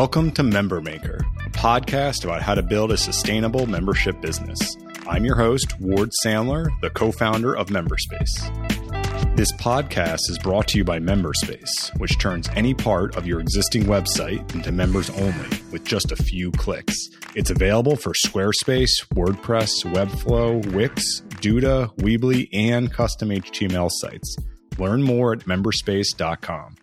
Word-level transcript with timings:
Welcome 0.00 0.30
to 0.30 0.42
Member 0.42 0.80
Maker, 0.80 1.20
a 1.44 1.50
podcast 1.50 2.24
about 2.24 2.40
how 2.40 2.54
to 2.54 2.62
build 2.62 2.90
a 2.90 2.96
sustainable 2.96 3.66
membership 3.66 4.18
business. 4.22 4.78
I'm 5.06 5.26
your 5.26 5.36
host, 5.36 5.78
Ward 5.78 6.08
Sandler, 6.24 6.70
the 6.80 6.88
co 6.88 7.12
founder 7.12 7.54
of 7.54 7.66
Memberspace. 7.66 9.36
This 9.36 9.52
podcast 9.56 10.30
is 10.30 10.38
brought 10.38 10.68
to 10.68 10.78
you 10.78 10.84
by 10.84 11.00
Memberspace, 11.00 11.94
which 11.98 12.18
turns 12.18 12.48
any 12.56 12.72
part 12.72 13.14
of 13.14 13.26
your 13.26 13.40
existing 13.40 13.82
website 13.82 14.54
into 14.54 14.72
members 14.72 15.10
only 15.10 15.48
with 15.70 15.84
just 15.84 16.12
a 16.12 16.16
few 16.16 16.50
clicks. 16.52 16.96
It's 17.36 17.50
available 17.50 17.96
for 17.96 18.14
Squarespace, 18.26 19.06
WordPress, 19.12 19.84
Webflow, 19.92 20.64
Wix, 20.72 21.20
Duda, 21.42 21.94
Weebly, 21.98 22.48
and 22.54 22.90
custom 22.90 23.28
HTML 23.28 23.90
sites. 23.92 24.34
Learn 24.78 25.02
more 25.02 25.34
at 25.34 25.40
memberspace.com. 25.40 26.76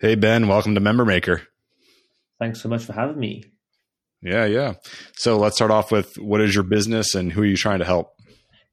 Hey, 0.00 0.14
Ben, 0.14 0.46
welcome 0.46 0.76
to 0.76 0.80
Member 0.80 1.04
Maker. 1.04 1.42
Thanks 2.38 2.62
so 2.62 2.68
much 2.68 2.84
for 2.84 2.92
having 2.92 3.18
me. 3.18 3.42
Yeah, 4.22 4.44
yeah. 4.44 4.74
So 5.14 5.38
let's 5.38 5.56
start 5.56 5.72
off 5.72 5.90
with 5.90 6.14
what 6.18 6.40
is 6.40 6.54
your 6.54 6.62
business 6.62 7.16
and 7.16 7.32
who 7.32 7.42
are 7.42 7.46
you 7.46 7.56
trying 7.56 7.80
to 7.80 7.84
help? 7.84 8.14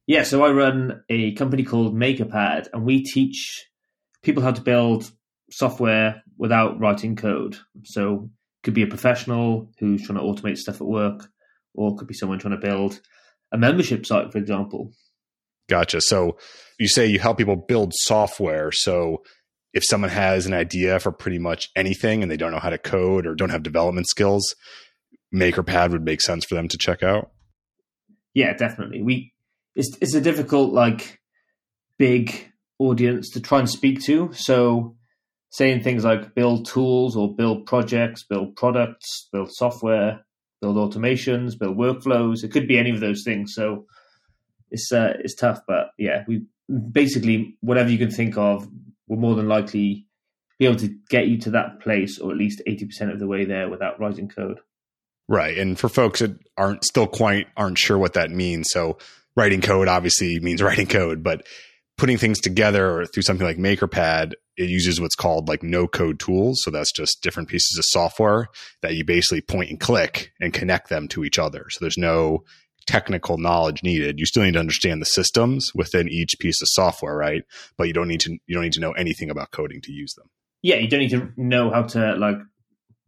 Yeah, 0.06 0.22
so 0.22 0.46
I 0.46 0.52
run 0.52 1.02
a 1.10 1.34
company 1.34 1.64
called 1.64 1.96
MakerPad, 1.96 2.68
and 2.72 2.86
we 2.86 3.04
teach 3.04 3.66
people 4.22 4.44
how 4.44 4.52
to 4.52 4.62
build 4.62 5.12
software 5.50 6.22
without 6.38 6.80
writing 6.80 7.16
code. 7.16 7.58
So 7.86 8.30
it 8.30 8.64
could 8.64 8.76
be 8.76 8.84
a 8.84 8.88
professional 8.88 9.72
who's 9.80 10.06
trying 10.06 10.20
to 10.20 10.24
automate 10.24 10.60
stuff 10.60 10.80
at 10.80 10.86
work, 10.86 11.28
or 11.74 11.92
it 11.92 11.98
could 11.98 12.08
be 12.08 12.14
someone 12.14 12.38
trying 12.38 12.60
to 12.60 12.68
build 12.68 13.02
a 13.52 13.58
membership 13.58 14.06
site, 14.06 14.32
for 14.32 14.38
example. 14.38 14.92
Gotcha. 15.70 16.02
So 16.02 16.38
you 16.78 16.88
say 16.88 17.08
you 17.08 17.18
help 17.18 17.40
people 17.40 17.56
build 17.56 17.94
software. 17.96 18.72
So 18.72 19.24
if 19.76 19.84
someone 19.84 20.10
has 20.10 20.46
an 20.46 20.54
idea 20.54 21.00
for 21.00 21.12
pretty 21.12 21.38
much 21.38 21.70
anything 21.76 22.24
and 22.24 22.32
they 22.32 22.38
don't 22.38 22.52
know 22.52 22.60
how 22.60 22.70
to 22.70 22.78
code 22.78 23.28
or 23.28 23.36
don't 23.36 23.50
have 23.50 23.62
development 23.62 24.08
skills, 24.08 24.56
MakerPad 25.36 25.92
would 25.92 26.06
make 26.06 26.22
sense 26.22 26.46
for 26.46 26.56
them 26.56 26.70
to 26.70 26.78
check 26.78 27.04
out. 27.04 27.32
Yeah, 28.34 28.54
definitely. 28.54 29.04
We 29.04 29.34
it's 29.76 29.98
it's 30.02 30.16
a 30.16 30.22
difficult 30.22 30.74
like 30.74 31.20
big 32.00 32.52
audience 32.80 33.30
to 33.32 33.42
try 33.42 33.60
and 33.60 33.70
speak 33.70 34.02
to. 34.04 34.32
So 34.32 34.96
saying 35.50 35.84
things 35.84 36.06
like 36.06 36.34
build 36.34 36.66
tools 36.66 37.18
or 37.18 37.36
build 37.36 37.66
projects, 37.66 38.24
build 38.24 38.56
products, 38.56 39.28
build 39.34 39.50
software, 39.52 40.26
build 40.62 40.78
automations, 40.78 41.60
build 41.60 41.78
workflows. 41.78 42.44
It 42.44 42.52
could 42.52 42.68
be 42.68 42.78
any 42.78 42.92
of 42.92 43.02
those 43.02 43.24
things. 43.26 43.54
So 43.54 43.88
it's 44.72 44.90
uh, 44.94 45.18
it's 45.20 45.36
tough, 45.36 45.62
but 45.68 45.90
yeah, 45.98 46.24
we 46.30 46.46
basically 46.92 47.58
whatever 47.60 47.90
you 47.90 47.98
can 47.98 48.12
think 48.12 48.38
of 48.38 48.68
will 49.08 49.18
more 49.18 49.36
than 49.36 49.48
likely 49.48 50.08
be 50.60 50.66
able 50.66 50.78
to 50.78 50.96
get 51.10 51.28
you 51.28 51.38
to 51.40 51.52
that 51.52 51.80
place 51.82 52.20
or 52.20 52.32
at 52.32 52.38
least 52.38 52.62
80% 52.68 53.12
of 53.12 53.20
the 53.20 53.28
way 53.28 53.46
there 53.46 53.70
without 53.70 54.00
writing 54.00 54.30
code. 54.30 54.60
Right. 55.28 55.58
And 55.58 55.78
for 55.78 55.90
folks 55.90 56.20
that 56.20 56.38
aren't 56.58 56.86
still 56.86 57.08
quite 57.08 57.48
aren't 57.58 57.78
sure 57.78 57.98
what 57.98 58.14
that 58.14 58.32
means. 58.32 58.70
So 58.70 58.98
writing 59.36 59.62
code 59.62 59.88
obviously 59.88 60.40
means 60.40 60.62
writing 60.64 60.88
code, 60.88 61.24
but 61.24 61.46
putting 61.98 62.18
things 62.18 62.40
together 62.40 63.06
through 63.06 63.24
something 63.24 63.48
like 63.48 63.58
MakerPad, 63.58 64.34
it 64.58 64.70
uses 64.70 65.02
what's 65.02 65.16
called 65.16 65.48
like 65.48 65.64
no 65.64 65.88
code 65.88 66.20
tools. 66.20 66.62
So 66.64 66.72
that's 66.72 66.92
just 66.92 67.22
different 67.22 67.50
pieces 67.50 67.78
of 67.78 67.86
software 67.88 68.48
that 68.82 68.96
you 68.96 69.04
basically 69.04 69.42
point 69.42 69.70
and 69.70 69.80
click 69.80 70.32
and 70.40 70.54
connect 70.54 70.90
them 70.90 71.08
to 71.10 71.24
each 71.24 71.40
other. 71.40 71.66
So 71.70 71.80
there's 71.82 71.98
no 71.98 72.44
technical 72.88 73.38
knowledge 73.38 73.84
needed. 73.84 74.20
You 74.20 74.26
still 74.26 74.44
need 74.44 74.54
to 74.54 74.60
understand 74.60 75.02
the 75.02 75.06
systems 75.06 75.72
within 75.74 76.08
each 76.10 76.36
piece 76.40 76.62
of 76.62 76.68
software, 76.72 77.16
right? 77.16 77.44
But 77.78 77.88
you 77.88 77.94
don't 77.94 78.08
need 78.08 78.22
to 78.22 78.38
you 78.46 78.56
don't 78.56 78.64
need 78.64 78.74
to 78.74 78.82
know 78.82 78.92
anything 78.92 79.30
about 79.30 79.52
coding 79.52 79.82
to 79.82 79.92
use 79.92 80.14
them. 80.14 80.30
Yeah, 80.62 80.78
you 80.78 80.88
don't 80.88 81.02
need 81.02 81.12
to 81.12 81.32
know 81.38 81.72
how 81.72 81.84
to 81.84 82.16
like 82.16 82.38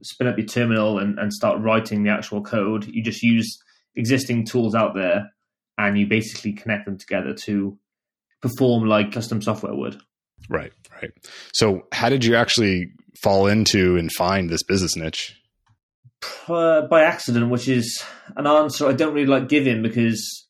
spin 0.04 0.28
up 0.28 0.38
your 0.38 0.46
terminal 0.46 1.00
and, 1.00 1.18
and 1.18 1.34
start 1.34 1.62
writing 1.62 2.04
the 2.04 2.12
actual 2.12 2.44
code. 2.44 2.86
You 2.86 3.04
just 3.04 3.24
use 3.24 3.58
existing 3.96 4.46
tools 4.46 4.76
out 4.76 4.94
there 4.96 5.32
and 5.78 5.98
you 5.98 6.08
basically 6.08 6.54
connect 6.54 6.86
them 6.86 6.98
together 6.98 7.34
to 7.46 7.78
perform 8.42 8.86
like 8.86 9.12
custom 9.12 9.42
software 9.42 9.76
would. 9.76 10.00
Right, 10.50 10.72
right. 11.02 11.12
So 11.54 11.88
how 11.92 12.10
did 12.10 12.24
you 12.24 12.36
actually 12.36 12.92
fall 13.22 13.48
into 13.48 13.98
and 13.98 14.12
find 14.12 14.50
this 14.50 14.64
business 14.64 14.96
niche? 14.96 15.36
Uh, 16.48 16.82
by 16.88 17.04
accident, 17.04 17.50
which 17.50 17.68
is 17.68 18.04
an 18.36 18.48
answer 18.48 18.88
I 18.88 18.94
don't 18.94 19.14
really 19.14 19.28
like 19.28 19.50
giving 19.50 19.82
because 19.82 20.48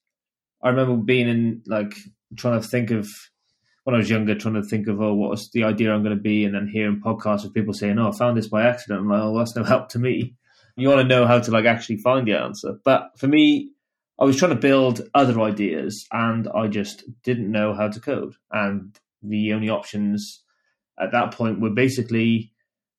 I 0.62 0.70
remember 0.70 0.98
being 0.98 1.28
in 1.28 1.64
like 1.66 1.94
trying 2.36 2.62
to 2.62 2.68
think 2.68 2.92
of 2.92 3.08
when 3.84 3.96
I 3.96 4.00
was 4.00 4.10
younger, 4.10 4.36
trying 4.36 4.56
to 4.56 4.64
think 4.64 4.88
of 4.88 5.02
oh, 5.02 5.14
what 5.14 5.30
was 5.30 5.50
the 5.52 5.64
idea 5.64 5.94
I'm 5.94 6.04
going 6.04 6.16
to 6.16 6.22
be, 6.22 6.44
and 6.44 6.54
then 6.54 6.68
hearing 6.68 7.02
podcasts 7.04 7.46
of 7.46 7.54
people 7.54 7.74
saying, 7.74 7.98
"Oh, 7.98 8.10
I 8.10 8.18
found 8.18 8.38
this 8.38 8.50
by 8.50 8.68
accident." 8.68 9.00
I'm 9.00 9.10
like, 9.10 9.22
"Oh, 9.22 9.38
that's 9.38 9.56
no 9.56 9.64
help 9.64 9.90
to 9.90 10.00
me." 10.00 10.36
You 10.76 10.90
want 10.90 11.02
to 11.02 11.08
know 11.08 11.26
how 11.26 11.40
to 11.40 11.52
like 11.52 11.66
actually 11.66 11.98
find 11.98 12.28
the 12.28 12.34
answer, 12.34 12.78
but 12.84 13.12
for 13.18 13.28
me, 13.28 13.72
I 14.20 14.26
was 14.26 14.38
trying 14.38 14.52
to 14.52 14.60
build 14.60 15.02
other 15.14 15.40
ideas, 15.42 16.06
and 16.12 16.48
I 16.54 16.68
just 16.68 17.04
didn't 17.24 17.52
know 17.52 17.74
how 17.74 17.88
to 17.88 18.00
code, 18.00 18.36
and 18.52 18.98
the 19.24 19.54
only 19.54 19.70
options 19.70 20.44
at 21.00 21.12
that 21.12 21.34
point 21.34 21.60
were 21.60 21.70
basically 21.70 22.52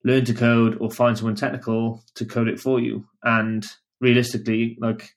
learn 0.04 0.25
to 0.25 0.34
code 0.34 0.78
or 0.81 0.91
find 0.91 1.16
someone 1.16 1.34
technical 1.34 2.04
to 2.14 2.25
code 2.25 2.48
it 2.48 2.60
for 2.60 2.81
you. 2.81 3.04
And 3.22 3.66
realistically, 4.00 4.76
like 4.81 5.10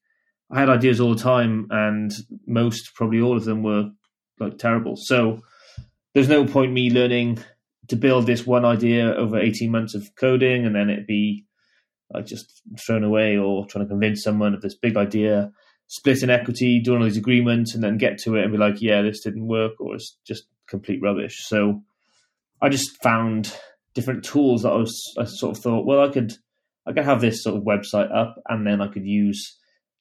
I 0.52 0.60
had 0.60 0.70
ideas 0.70 1.00
all 1.00 1.16
the 1.16 1.22
time, 1.22 1.68
and 1.70 2.12
most, 2.46 2.94
probably 2.96 3.22
all 3.22 3.38
of 3.38 3.46
them, 3.46 3.64
were 3.64 3.92
like 4.40 4.58
terrible. 4.58 4.96
So 4.98 5.42
there's 6.14 6.30
no 6.30 6.46
point 6.46 6.74
me 6.74 6.90
learning 6.90 7.40
to 7.88 7.96
build 7.96 8.26
this 8.26 8.46
one 8.46 8.66
idea 8.66 9.14
over 9.14 9.40
18 9.40 9.72
months 9.72 9.96
of 9.96 10.16
coding 10.16 10.66
and 10.66 10.76
then 10.76 10.90
it 10.90 11.08
be 11.08 11.46
like 12.14 12.26
just 12.26 12.62
thrown 12.86 13.04
away 13.04 13.38
or 13.38 13.66
trying 13.66 13.86
to 13.86 13.90
convince 13.90 14.24
someone 14.24 14.54
of 14.54 14.62
this 14.62 14.76
big 14.76 14.98
idea, 14.98 15.52
split 15.88 16.24
an 16.24 16.30
equity, 16.30 16.80
doing 16.80 17.00
all 17.00 17.06
these 17.06 17.18
agreements, 17.18 17.74
and 17.74 17.84
then 17.84 17.98
get 17.98 18.18
to 18.20 18.36
it 18.36 18.44
and 18.44 18.52
be 18.52 18.58
like, 18.58 18.82
yeah, 18.82 19.02
this 19.02 19.22
didn't 19.24 19.48
work 19.48 19.80
or 19.80 19.96
it's 19.96 20.18
just 20.26 20.46
complete 20.68 21.02
rubbish. 21.02 21.38
So 21.48 21.82
I 22.62 22.70
just 22.70 23.02
found 23.02 23.56
different 23.94 24.24
tools 24.24 24.64
that 24.64 24.72
I 24.72 24.78
was 24.78 25.14
I 25.18 25.26
sort 25.26 25.58
of 25.58 25.64
thought, 25.64 25.86
well, 25.86 26.02
I 26.02 26.10
could 26.10 26.34
I 26.88 26.94
could 26.94 27.06
have 27.06 27.22
this 27.22 27.44
sort 27.44 27.58
of 27.58 27.64
website 27.64 28.14
up, 28.16 28.36
and 28.48 28.66
then 28.66 28.82
I 28.82 28.88
could 28.88 29.06
use 29.06 29.58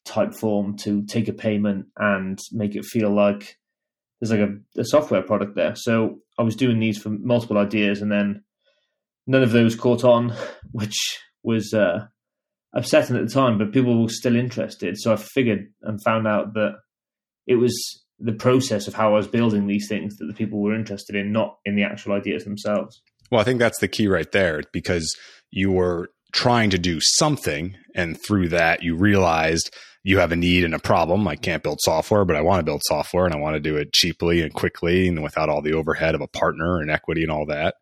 Typeform 0.06 0.78
to 0.82 1.04
take 1.04 1.28
a 1.28 1.32
payment 1.32 1.86
and 1.96 2.38
make 2.52 2.74
it 2.74 2.84
feel 2.84 3.14
like 3.14 3.58
there's 4.20 4.30
like 4.30 4.40
a, 4.40 4.80
a 4.80 4.84
software 4.84 5.22
product 5.22 5.56
there. 5.56 5.74
So 5.76 6.20
I 6.38 6.42
was 6.42 6.56
doing 6.56 6.78
these 6.78 6.98
for 6.98 7.10
multiple 7.10 7.58
ideas, 7.58 8.00
and 8.00 8.10
then 8.10 8.44
none 9.26 9.42
of 9.42 9.52
those 9.52 9.74
caught 9.74 10.04
on, 10.04 10.34
which 10.72 11.18
was 11.42 11.74
uh, 11.74 12.06
upsetting 12.74 13.16
at 13.16 13.26
the 13.26 13.32
time. 13.32 13.58
But 13.58 13.72
people 13.72 14.02
were 14.02 14.08
still 14.08 14.36
interested, 14.36 14.96
so 14.98 15.12
I 15.12 15.16
figured 15.16 15.66
and 15.82 16.02
found 16.02 16.26
out 16.26 16.54
that 16.54 16.76
it 17.46 17.56
was 17.56 18.04
the 18.18 18.32
process 18.32 18.86
of 18.86 18.94
how 18.94 19.12
I 19.14 19.16
was 19.16 19.26
building 19.26 19.66
these 19.66 19.88
things 19.88 20.16
that 20.16 20.26
the 20.26 20.34
people 20.34 20.60
were 20.60 20.74
interested 20.74 21.16
in, 21.16 21.32
not 21.32 21.56
in 21.64 21.74
the 21.74 21.84
actual 21.84 22.12
ideas 22.12 22.44
themselves. 22.44 23.02
Well, 23.30 23.40
I 23.40 23.44
think 23.44 23.58
that's 23.58 23.78
the 23.78 23.88
key 23.88 24.08
right 24.08 24.30
there 24.32 24.62
because 24.72 25.16
you 25.50 25.70
were 25.70 26.10
trying 26.32 26.70
to 26.70 26.78
do 26.78 26.98
something, 27.00 27.76
and 27.94 28.20
through 28.26 28.48
that, 28.50 28.82
you 28.82 28.96
realized 28.96 29.74
you 30.02 30.18
have 30.18 30.32
a 30.32 30.36
need 30.36 30.64
and 30.64 30.74
a 30.74 30.78
problem. 30.78 31.28
I 31.28 31.36
can't 31.36 31.62
build 31.62 31.80
software, 31.82 32.24
but 32.24 32.36
I 32.36 32.40
want 32.40 32.60
to 32.60 32.64
build 32.64 32.82
software 32.84 33.26
and 33.26 33.34
I 33.34 33.38
want 33.38 33.54
to 33.54 33.60
do 33.60 33.76
it 33.76 33.92
cheaply 33.92 34.40
and 34.40 34.52
quickly 34.52 35.08
and 35.08 35.22
without 35.22 35.50
all 35.50 35.60
the 35.60 35.74
overhead 35.74 36.14
of 36.14 36.22
a 36.22 36.26
partner 36.26 36.80
and 36.80 36.90
equity 36.90 37.22
and 37.22 37.30
all 37.30 37.44
that. 37.46 37.74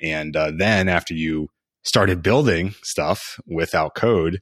And 0.00 0.36
uh, 0.36 0.52
then 0.56 0.88
after 0.88 1.12
you 1.14 1.48
started 1.82 2.22
building 2.22 2.74
stuff 2.82 3.40
without 3.46 3.94
code, 3.94 4.40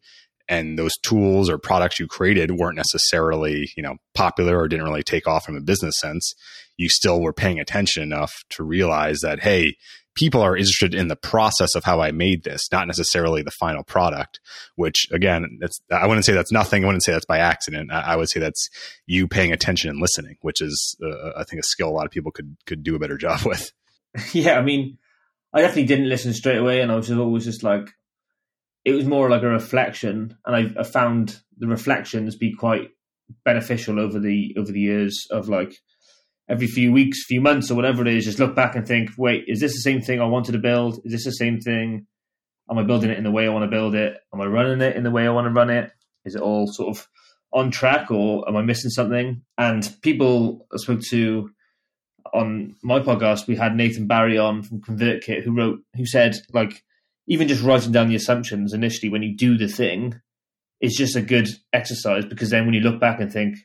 and 0.49 0.79
those 0.79 0.93
tools 1.03 1.49
or 1.49 1.59
products 1.59 1.99
you 1.99 2.07
created 2.07 2.53
weren't 2.53 2.77
necessarily 2.77 3.71
you 3.77 3.83
know 3.83 3.97
popular 4.15 4.59
or 4.59 4.69
didn't 4.69 4.85
really 4.85 5.03
take 5.03 5.27
off 5.27 5.45
from 5.45 5.57
a 5.57 5.61
business 5.61 5.95
sense 5.99 6.35
you 6.77 6.89
still 6.89 7.21
were 7.21 7.33
paying 7.33 7.61
attention 7.61 8.03
enough 8.03 8.33
to 8.51 8.63
realize 8.63 9.21
that 9.21 9.41
hey 9.41 9.75
people 10.15 10.41
are 10.41 10.57
interested 10.57 10.95
in 10.95 11.09
the 11.09 11.17
process 11.17 11.75
of 11.75 11.85
how 11.85 12.01
I 12.01 12.13
made 12.13 12.45
this, 12.45 12.69
not 12.71 12.87
necessarily 12.87 13.43
the 13.43 13.51
final 13.51 13.83
product, 13.83 14.41
which 14.77 15.09
again, 15.13 15.59
that's, 15.61 15.81
I 15.91 16.07
wouldn't 16.07 16.25
say 16.25 16.33
that's 16.33 16.53
nothing. 16.53 16.85
I 16.85 16.87
wouldn't 16.87 17.03
say 17.03 17.13
that's 17.13 17.27
by 17.27 17.39
accident. 17.39 17.93
I, 17.93 18.01
I 18.01 18.17
would 18.17 18.29
say 18.29 18.41
that's 18.41 18.69
you 19.07 19.27
paying 19.27 19.53
attention 19.53 19.91
and 19.91 20.01
listening, 20.01 20.37
which 20.41 20.61
is, 20.61 20.97
uh, 21.05 21.31
I 21.37 21.45
think 21.45 21.61
a 21.61 21.65
skill 21.65 21.89
a 21.89 21.91
lot 21.91 22.07
of 22.07 22.13
people 22.13 22.31
could, 22.31 22.57
could 22.67 22.83
do 22.83 22.95
a 22.95 22.99
better 22.99 23.17
job 23.17 23.41
with. 23.45 23.73
Yeah. 24.33 24.59
I 24.59 24.63
mean, 24.63 24.99
I 25.53 25.61
definitely 25.61 25.87
didn't 25.87 26.09
listen 26.09 26.33
straight 26.33 26.59
away 26.59 26.81
and 26.81 26.91
I 26.91 26.97
was 26.97 27.11
always 27.11 27.45
just 27.45 27.63
like, 27.63 27.91
it 28.85 28.93
was 28.93 29.07
more 29.07 29.31
like 29.31 29.43
a 29.43 29.49
reflection 29.49 30.37
and 30.45 30.57
I, 30.57 30.81
I 30.81 30.85
found 30.85 31.41
the 31.57 31.67
reflections 31.67 32.37
be 32.37 32.53
quite 32.53 32.91
beneficial 33.45 33.99
over 33.99 34.19
the, 34.19 34.55
over 34.59 34.71
the 34.71 34.81
years 34.81 35.27
of 35.31 35.49
like, 35.49 35.75
every 36.49 36.67
few 36.67 36.93
weeks, 36.93 37.25
few 37.25 37.41
months, 37.41 37.71
or 37.71 37.75
whatever 37.75 38.03
it 38.03 38.09
is, 38.09 38.25
just 38.25 38.39
look 38.39 38.55
back 38.55 38.77
and 38.77 38.87
think, 38.87 39.11
wait, 39.17 39.45
is 39.47 39.61
this 39.61 39.73
the 39.73 39.81
same 39.81 40.01
thing 40.01 40.21
I 40.21 40.27
wanted 40.27 40.53
to 40.53 40.59
build? 40.59 41.01
Is 41.05 41.13
this 41.13 41.25
the 41.25 41.33
same 41.33 41.59
thing? 41.61 42.07
Am 42.71 42.79
I 42.79 42.83
building 42.83 43.11
it 43.11 43.19
in 43.19 43.25
the 43.25 43.31
way 43.31 43.47
I 43.47 43.51
want 43.51 43.65
to 43.65 43.75
build 43.75 43.95
it? 43.95 44.17
Am 44.33 44.41
I 44.41 44.47
running 44.47 44.81
it 44.81 44.97
in 44.97 45.05
the 45.05 45.11
way 45.11 45.27
I 45.27 45.31
want 45.31 45.47
to 45.47 45.53
run 45.53 45.71
it? 45.71 45.91
Is 46.25 46.35
it 46.35 46.43
all 46.43 46.67
sort 46.67 46.97
of 46.97 47.07
on 47.53 47.71
track 47.71 48.11
or 48.11 48.49
am 48.49 48.57
I 48.57 48.63
missing 48.63 48.91
something? 48.91 49.43
And 49.59 49.95
people 50.03 50.67
I 50.73 50.77
spoke 50.79 51.01
to 51.11 51.51
on 52.33 52.75
my 52.83 53.01
podcast, 53.01 53.47
we 53.47 53.57
had 53.57 53.77
Nathan 53.77 54.07
Barry 54.07 54.39
on 54.39 54.63
from 54.63 54.81
ConvertKit 54.81 55.45
who 55.45 55.55
wrote, 55.55 55.81
who 55.95 56.07
said, 56.07 56.37
like, 56.53 56.83
even 57.27 57.49
just 57.49 57.63
writing 57.63 57.93
down 57.93 58.09
the 58.09 58.17
assumptions 58.17 58.73
initially 58.73 59.11
when 59.11 59.23
you 59.23 59.37
do 59.37 59.57
the 59.57 59.69
thing 59.69 60.21
is 60.81 60.95
just 60.95 61.17
a 61.17 61.23
good 61.23 61.49
exercise 61.73 62.25
because 62.25 62.51
then 62.51 62.65
when 62.67 62.75
you 62.75 62.81
look 62.81 63.01
back 63.01 63.21
and 63.21 63.33
think, 63.33 63.57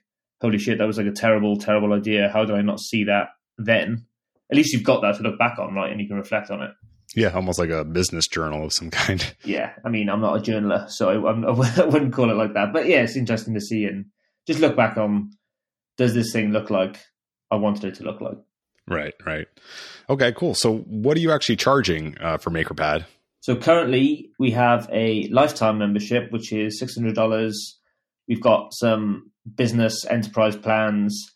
holy 0.41 0.57
shit, 0.57 0.77
that 0.77 0.87
was 0.87 0.97
like 0.97 1.07
a 1.07 1.11
terrible, 1.11 1.57
terrible 1.57 1.93
idea. 1.93 2.29
How 2.31 2.45
did 2.45 2.55
I 2.55 2.61
not 2.61 2.79
see 2.79 3.05
that 3.05 3.29
then? 3.57 4.05
At 4.49 4.57
least 4.57 4.73
you've 4.73 4.83
got 4.83 5.01
that 5.01 5.17
to 5.17 5.23
look 5.23 5.37
back 5.37 5.59
on, 5.59 5.73
right? 5.73 5.91
And 5.91 5.99
you 5.99 6.07
can 6.07 6.17
reflect 6.17 6.49
on 6.49 6.61
it. 6.61 6.71
Yeah, 7.15 7.31
almost 7.31 7.59
like 7.59 7.71
a 7.71 7.83
business 7.83 8.27
journal 8.27 8.63
of 8.63 8.73
some 8.73 8.91
kind. 8.91 9.35
Yeah, 9.43 9.73
I 9.83 9.89
mean, 9.89 10.09
I'm 10.09 10.21
not 10.21 10.37
a 10.37 10.51
journaler, 10.51 10.89
so 10.89 11.09
I, 11.09 11.81
I 11.81 11.85
wouldn't 11.85 12.13
call 12.13 12.29
it 12.29 12.35
like 12.35 12.53
that. 12.53 12.71
But 12.71 12.87
yeah, 12.87 13.01
it's 13.01 13.15
interesting 13.15 13.55
to 13.55 13.61
see 13.61 13.85
and 13.85 14.05
just 14.47 14.59
look 14.59 14.75
back 14.75 14.97
on 14.97 15.31
does 15.97 16.13
this 16.13 16.31
thing 16.31 16.51
look 16.51 16.69
like 16.69 16.97
I 17.51 17.55
wanted 17.55 17.83
it 17.85 17.95
to 17.95 18.03
look 18.03 18.21
like? 18.21 18.37
Right, 18.87 19.13
right. 19.25 19.47
Okay, 20.09 20.31
cool. 20.31 20.55
So, 20.55 20.77
what 20.79 21.17
are 21.17 21.19
you 21.19 21.31
actually 21.31 21.57
charging 21.57 22.17
uh, 22.19 22.37
for 22.37 22.49
MakerPad? 22.49 23.05
So 23.49 23.55
currently 23.55 24.29
we 24.37 24.51
have 24.51 24.87
a 24.93 25.27
lifetime 25.29 25.79
membership, 25.79 26.31
which 26.31 26.53
is 26.53 26.77
six 26.77 26.93
hundred 26.93 27.15
dollars. 27.15 27.79
We've 28.27 28.39
got 28.39 28.75
some 28.75 29.31
business 29.55 30.05
enterprise 30.05 30.55
plans, 30.55 31.33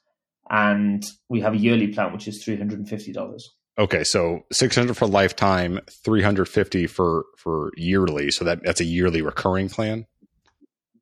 and 0.48 1.04
we 1.28 1.42
have 1.42 1.56
a 1.56 1.58
yearly 1.58 1.88
plan, 1.88 2.14
which 2.14 2.28
is 2.28 2.44
three 2.44 2.56
hundred 2.56 2.78
and 2.78 2.88
fifty 2.88 3.12
dollars. 3.12 3.56
Okay, 3.80 4.04
so 4.04 4.42
six 4.52 4.76
hundred 4.76 4.96
for 4.96 5.08
lifetime, 5.08 5.80
three 6.06 6.22
hundred 6.22 6.50
fifty 6.50 6.86
for 6.86 7.26
for 7.36 7.72
yearly. 7.78 8.30
So 8.30 8.46
that 8.46 8.60
that's 8.64 8.80
a 8.80 8.86
yearly 8.86 9.24
recurring 9.24 9.70
plan. 9.70 10.06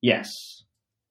Yes. 0.02 0.64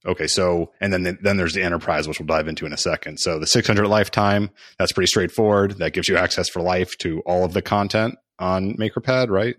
Okay, 0.07 0.29
so 0.29 0.73
and 0.81 0.95
then 0.95 1.19
then 1.21 1.37
there's 1.37 1.53
the 1.53 1.63
enterprise, 1.63 2.09
which 2.09 2.19
we'll 2.19 2.27
dive 2.27 2.49
into 2.49 2.65
in 2.65 2.73
a 2.73 2.79
second. 2.79 3.19
So 3.21 3.39
the 3.39 3.47
600 3.47 3.87
lifetime, 3.87 4.49
that's 4.79 4.93
pretty 4.93 5.09
straightforward. 5.09 5.73
That 5.73 5.93
gives 5.93 6.09
you 6.09 6.17
access 6.17 6.49
for 6.49 6.63
life 6.63 6.97
to 7.01 7.21
all 7.27 7.45
of 7.45 7.53
the 7.53 7.61
content 7.61 8.15
on 8.39 8.79
MakerPad, 8.79 9.29
right? 9.29 9.57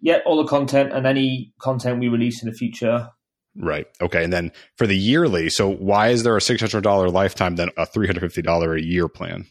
Yeah, 0.00 0.18
all 0.24 0.42
the 0.42 0.48
content 0.48 0.92
and 0.92 1.06
any 1.06 1.52
content 1.60 2.00
we 2.00 2.08
release 2.08 2.42
in 2.42 2.48
the 2.48 2.54
future. 2.54 3.10
Right. 3.56 3.86
Okay, 4.00 4.24
and 4.24 4.32
then 4.32 4.52
for 4.76 4.86
the 4.86 4.96
yearly, 4.96 5.50
so 5.50 5.68
why 5.68 6.08
is 6.08 6.22
there 6.22 6.36
a 6.36 6.40
$600 6.40 7.12
lifetime 7.12 7.56
then 7.56 7.70
a 7.76 7.86
$350 7.86 8.76
a 8.76 8.84
year 8.84 9.08
plan? 9.08 9.46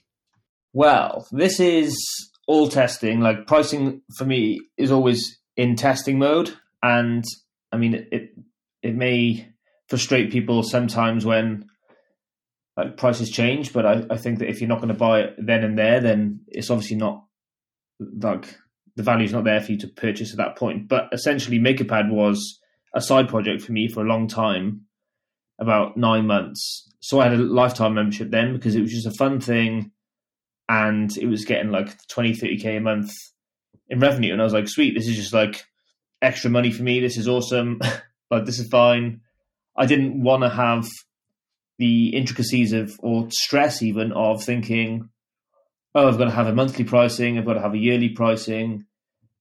Well, 0.74 1.28
this 1.32 1.60
is 1.60 1.98
all 2.48 2.70
testing. 2.70 3.20
Like 3.20 3.48
pricing 3.48 4.02
for 4.18 4.26
me 4.26 4.62
is 4.78 4.92
always 4.92 5.40
in 5.56 5.76
testing 5.76 6.20
mode, 6.20 6.56
and 6.82 7.24
I 7.72 7.78
mean 7.78 8.08
it. 8.12 8.32
It 8.82 8.96
may 8.96 9.50
frustrate 9.90 10.32
people 10.32 10.64
sometimes 10.64 11.26
when 11.26 11.66
like 12.78 12.96
prices 12.96 13.30
change, 13.30 13.74
but 13.74 13.86
I, 13.86 14.06
I 14.10 14.18
think 14.18 14.40
that 14.40 14.50
if 14.50 14.62
you're 14.62 14.70
not 14.70 14.78
going 14.78 14.88
to 14.88 14.94
buy 14.94 15.22
it 15.22 15.36
then 15.38 15.66
and 15.66 15.78
there, 15.78 16.00
then 16.00 16.42
it's 16.48 16.70
obviously 16.70 16.96
not 16.96 17.26
like 18.00 18.58
the 19.00 19.04
value 19.04 19.24
is 19.24 19.32
not 19.32 19.46
there 19.46 19.62
for 19.62 19.72
you 19.72 19.78
to 19.78 19.88
purchase 19.88 20.32
at 20.32 20.38
that 20.38 20.58
point. 20.58 20.90
But 20.90 21.08
essentially, 21.14 21.58
MakerPad 21.58 22.12
was 22.12 22.60
a 22.94 23.00
side 23.00 23.30
project 23.30 23.62
for 23.62 23.72
me 23.72 23.88
for 23.88 24.04
a 24.04 24.08
long 24.08 24.28
time, 24.28 24.82
about 25.58 25.96
nine 25.96 26.28
months. 26.28 26.86
So 27.00 27.22
I 27.22 27.30
had 27.30 27.40
a 27.40 27.42
lifetime 27.42 27.94
membership 27.94 28.30
then 28.30 28.52
because 28.52 28.76
it 28.76 28.82
was 28.82 28.92
just 28.92 29.08
a 29.08 29.12
fun 29.12 29.40
thing, 29.40 29.92
and 30.68 31.16
it 31.18 31.28
was 31.28 31.46
getting 31.46 31.72
like 31.72 31.96
20, 32.10 32.34
30k 32.34 32.76
a 32.76 32.80
month 32.82 33.12
in 33.88 34.02
revenue, 34.02 34.34
and 34.34 34.42
I 34.42 34.44
was 34.44 34.52
like, 34.52 34.68
sweet, 34.68 34.96
this 34.96 35.08
is 35.08 35.16
just 35.16 35.32
like 35.32 35.64
extra 36.22 36.50
money 36.50 36.72
for 36.72 36.84
me. 36.84 37.00
This 37.00 37.16
is 37.16 37.30
awesome. 37.30 37.80
like 38.30 38.44
this 38.44 38.60
is 38.60 38.68
fine. 38.68 39.22
I 39.78 39.86
didn't 39.86 40.22
want 40.22 40.44
to 40.44 40.50
have 40.50 40.90
the 41.78 42.10
intricacies 42.10 42.74
of 42.74 42.92
or 43.00 43.30
stress 43.32 43.82
even 43.82 44.12
of 44.12 44.44
thinking, 44.44 45.08
oh, 45.96 46.10
I've 46.10 46.18
got 46.18 46.26
to 46.26 46.32
have 46.32 46.48
a 46.48 46.54
monthly 46.54 46.84
pricing, 46.84 47.38
I've 47.38 47.46
got 47.46 47.54
to 47.54 47.62
have 47.62 47.74
a 47.74 47.78
yearly 47.78 48.10
pricing. 48.10 48.88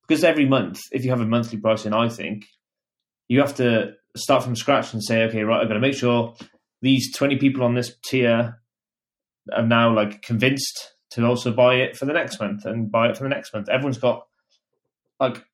Because 0.08 0.24
every 0.24 0.46
month, 0.46 0.80
if 0.90 1.04
you 1.04 1.10
have 1.10 1.20
a 1.20 1.26
monthly 1.26 1.58
pricing, 1.58 1.92
I 1.92 2.08
think 2.08 2.46
you 3.28 3.40
have 3.40 3.54
to 3.56 3.92
start 4.16 4.42
from 4.42 4.56
scratch 4.56 4.92
and 4.94 5.04
say, 5.04 5.24
okay, 5.24 5.42
right, 5.42 5.60
I've 5.60 5.68
got 5.68 5.74
to 5.74 5.80
make 5.80 5.94
sure 5.94 6.34
these 6.80 7.14
20 7.14 7.36
people 7.36 7.62
on 7.62 7.74
this 7.74 7.94
tier 8.04 8.58
are 9.54 9.66
now 9.66 9.94
like 9.94 10.22
convinced 10.22 10.94
to 11.10 11.24
also 11.24 11.52
buy 11.52 11.76
it 11.76 11.96
for 11.96 12.06
the 12.06 12.12
next 12.12 12.40
month 12.40 12.64
and 12.64 12.90
buy 12.90 13.08
it 13.08 13.16
for 13.16 13.24
the 13.24 13.28
next 13.28 13.52
month. 13.52 13.68
Everyone's 13.68 13.98
got 13.98 14.26
like 15.20 15.44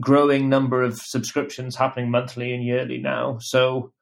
growing 0.00 0.48
number 0.48 0.82
of 0.82 0.98
subscriptions 0.98 1.76
happening 1.76 2.10
monthly 2.10 2.52
and 2.52 2.64
yearly 2.64 2.98
now. 2.98 3.38
So 3.40 3.92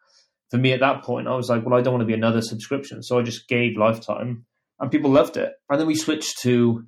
for 0.50 0.58
me 0.58 0.72
at 0.72 0.81
that 0.81 1.02
point, 1.02 1.28
I 1.28 1.34
was 1.34 1.49
like, 1.49 1.64
well, 1.64 1.78
I 1.78 1.82
don't 1.82 1.94
want 1.94 2.02
to 2.02 2.06
be 2.06 2.14
another 2.14 2.43
subscription. 2.43 3.02
So 3.02 3.19
I 3.19 3.22
just 3.22 3.49
gave 3.49 3.76
lifetime 3.76 4.46
and 4.81 4.90
people 4.90 5.10
loved 5.10 5.37
it. 5.37 5.52
And 5.69 5.81
then 5.81 5.87
we 5.87 5.94
switched 5.94 6.40
to 6.43 6.84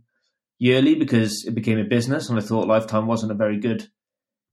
yearly 0.59 0.95
because 0.95 1.45
it 1.47 1.55
became 1.55 1.79
a 1.79 1.85
business 1.85 2.29
and 2.29 2.39
I 2.39 2.43
thought 2.43 2.69
lifetime 2.69 3.07
wasn't 3.07 3.33
a 3.33 3.37
very 3.37 3.59
good 3.59 3.89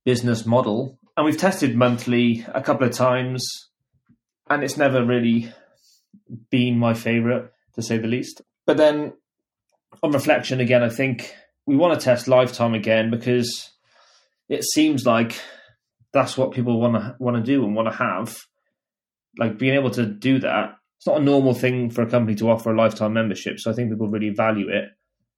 business 0.05 0.45
model. 0.45 0.99
And 1.15 1.25
we've 1.25 1.37
tested 1.37 1.75
monthly 1.75 2.45
a 2.53 2.61
couple 2.61 2.87
of 2.87 2.93
times 2.93 3.47
and 4.49 4.63
it's 4.63 4.77
never 4.77 5.05
really 5.05 5.51
been 6.49 6.77
my 6.77 6.93
favorite 6.93 7.51
to 7.75 7.81
say 7.81 7.97
the 7.97 8.07
least. 8.07 8.41
But 8.65 8.77
then 8.77 9.13
on 10.01 10.11
reflection 10.11 10.59
again, 10.59 10.83
I 10.83 10.89
think 10.89 11.35
we 11.65 11.75
want 11.75 11.99
to 11.99 12.03
test 12.03 12.27
lifetime 12.27 12.73
again 12.73 13.11
because 13.11 13.69
it 14.49 14.63
seems 14.63 15.05
like 15.05 15.39
that's 16.13 16.37
what 16.37 16.51
people 16.51 16.79
want 16.79 16.95
to 16.95 17.15
want 17.19 17.37
to 17.37 17.43
do 17.43 17.63
and 17.63 17.75
want 17.75 17.89
to 17.89 17.97
have 17.97 18.37
like 19.37 19.57
being 19.57 19.75
able 19.75 19.91
to 19.91 20.05
do 20.05 20.39
that, 20.39 20.75
it's 20.97 21.07
not 21.07 21.21
a 21.21 21.23
normal 21.23 21.53
thing 21.53 21.89
for 21.89 22.01
a 22.01 22.09
company 22.09 22.35
to 22.35 22.49
offer 22.49 22.71
a 22.71 22.77
lifetime 22.77 23.13
membership. 23.13 23.59
So 23.59 23.71
I 23.71 23.73
think 23.73 23.89
people 23.89 24.09
really 24.09 24.29
value 24.29 24.69
it 24.69 24.89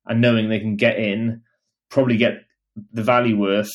and 0.05 0.21
knowing 0.21 0.49
they 0.49 0.59
can 0.59 0.75
get 0.75 0.97
in, 0.97 1.41
probably 1.89 2.17
get 2.17 2.43
the 2.91 3.03
value 3.03 3.37
worth 3.37 3.71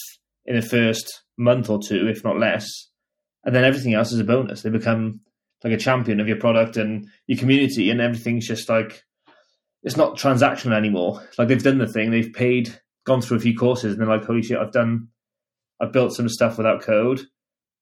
in 0.46 0.56
the 0.56 0.62
first 0.62 1.22
month 1.36 1.70
or 1.70 1.80
two, 1.80 2.08
if 2.08 2.24
not 2.24 2.38
less. 2.38 2.66
And 3.44 3.54
then 3.54 3.64
everything 3.64 3.94
else 3.94 4.12
is 4.12 4.20
a 4.20 4.24
bonus. 4.24 4.62
They 4.62 4.70
become 4.70 5.20
like 5.64 5.72
a 5.72 5.78
champion 5.78 6.20
of 6.20 6.28
your 6.28 6.38
product 6.38 6.76
and 6.76 7.06
your 7.26 7.38
community, 7.38 7.90
and 7.90 8.00
everything's 8.00 8.46
just 8.46 8.68
like 8.68 9.02
it's 9.82 9.96
not 9.96 10.16
transactional 10.16 10.76
anymore. 10.76 11.22
Like 11.38 11.48
they've 11.48 11.62
done 11.62 11.78
the 11.78 11.86
thing, 11.86 12.10
they've 12.10 12.32
paid, 12.32 12.78
gone 13.04 13.20
through 13.20 13.38
a 13.38 13.40
few 13.40 13.56
courses, 13.56 13.92
and 13.92 14.00
they're 14.00 14.08
like, 14.08 14.24
"Holy 14.24 14.42
shit, 14.42 14.58
I've 14.58 14.72
done, 14.72 15.08
I've 15.80 15.92
built 15.92 16.14
some 16.14 16.28
stuff 16.28 16.58
without 16.58 16.82
code 16.82 17.22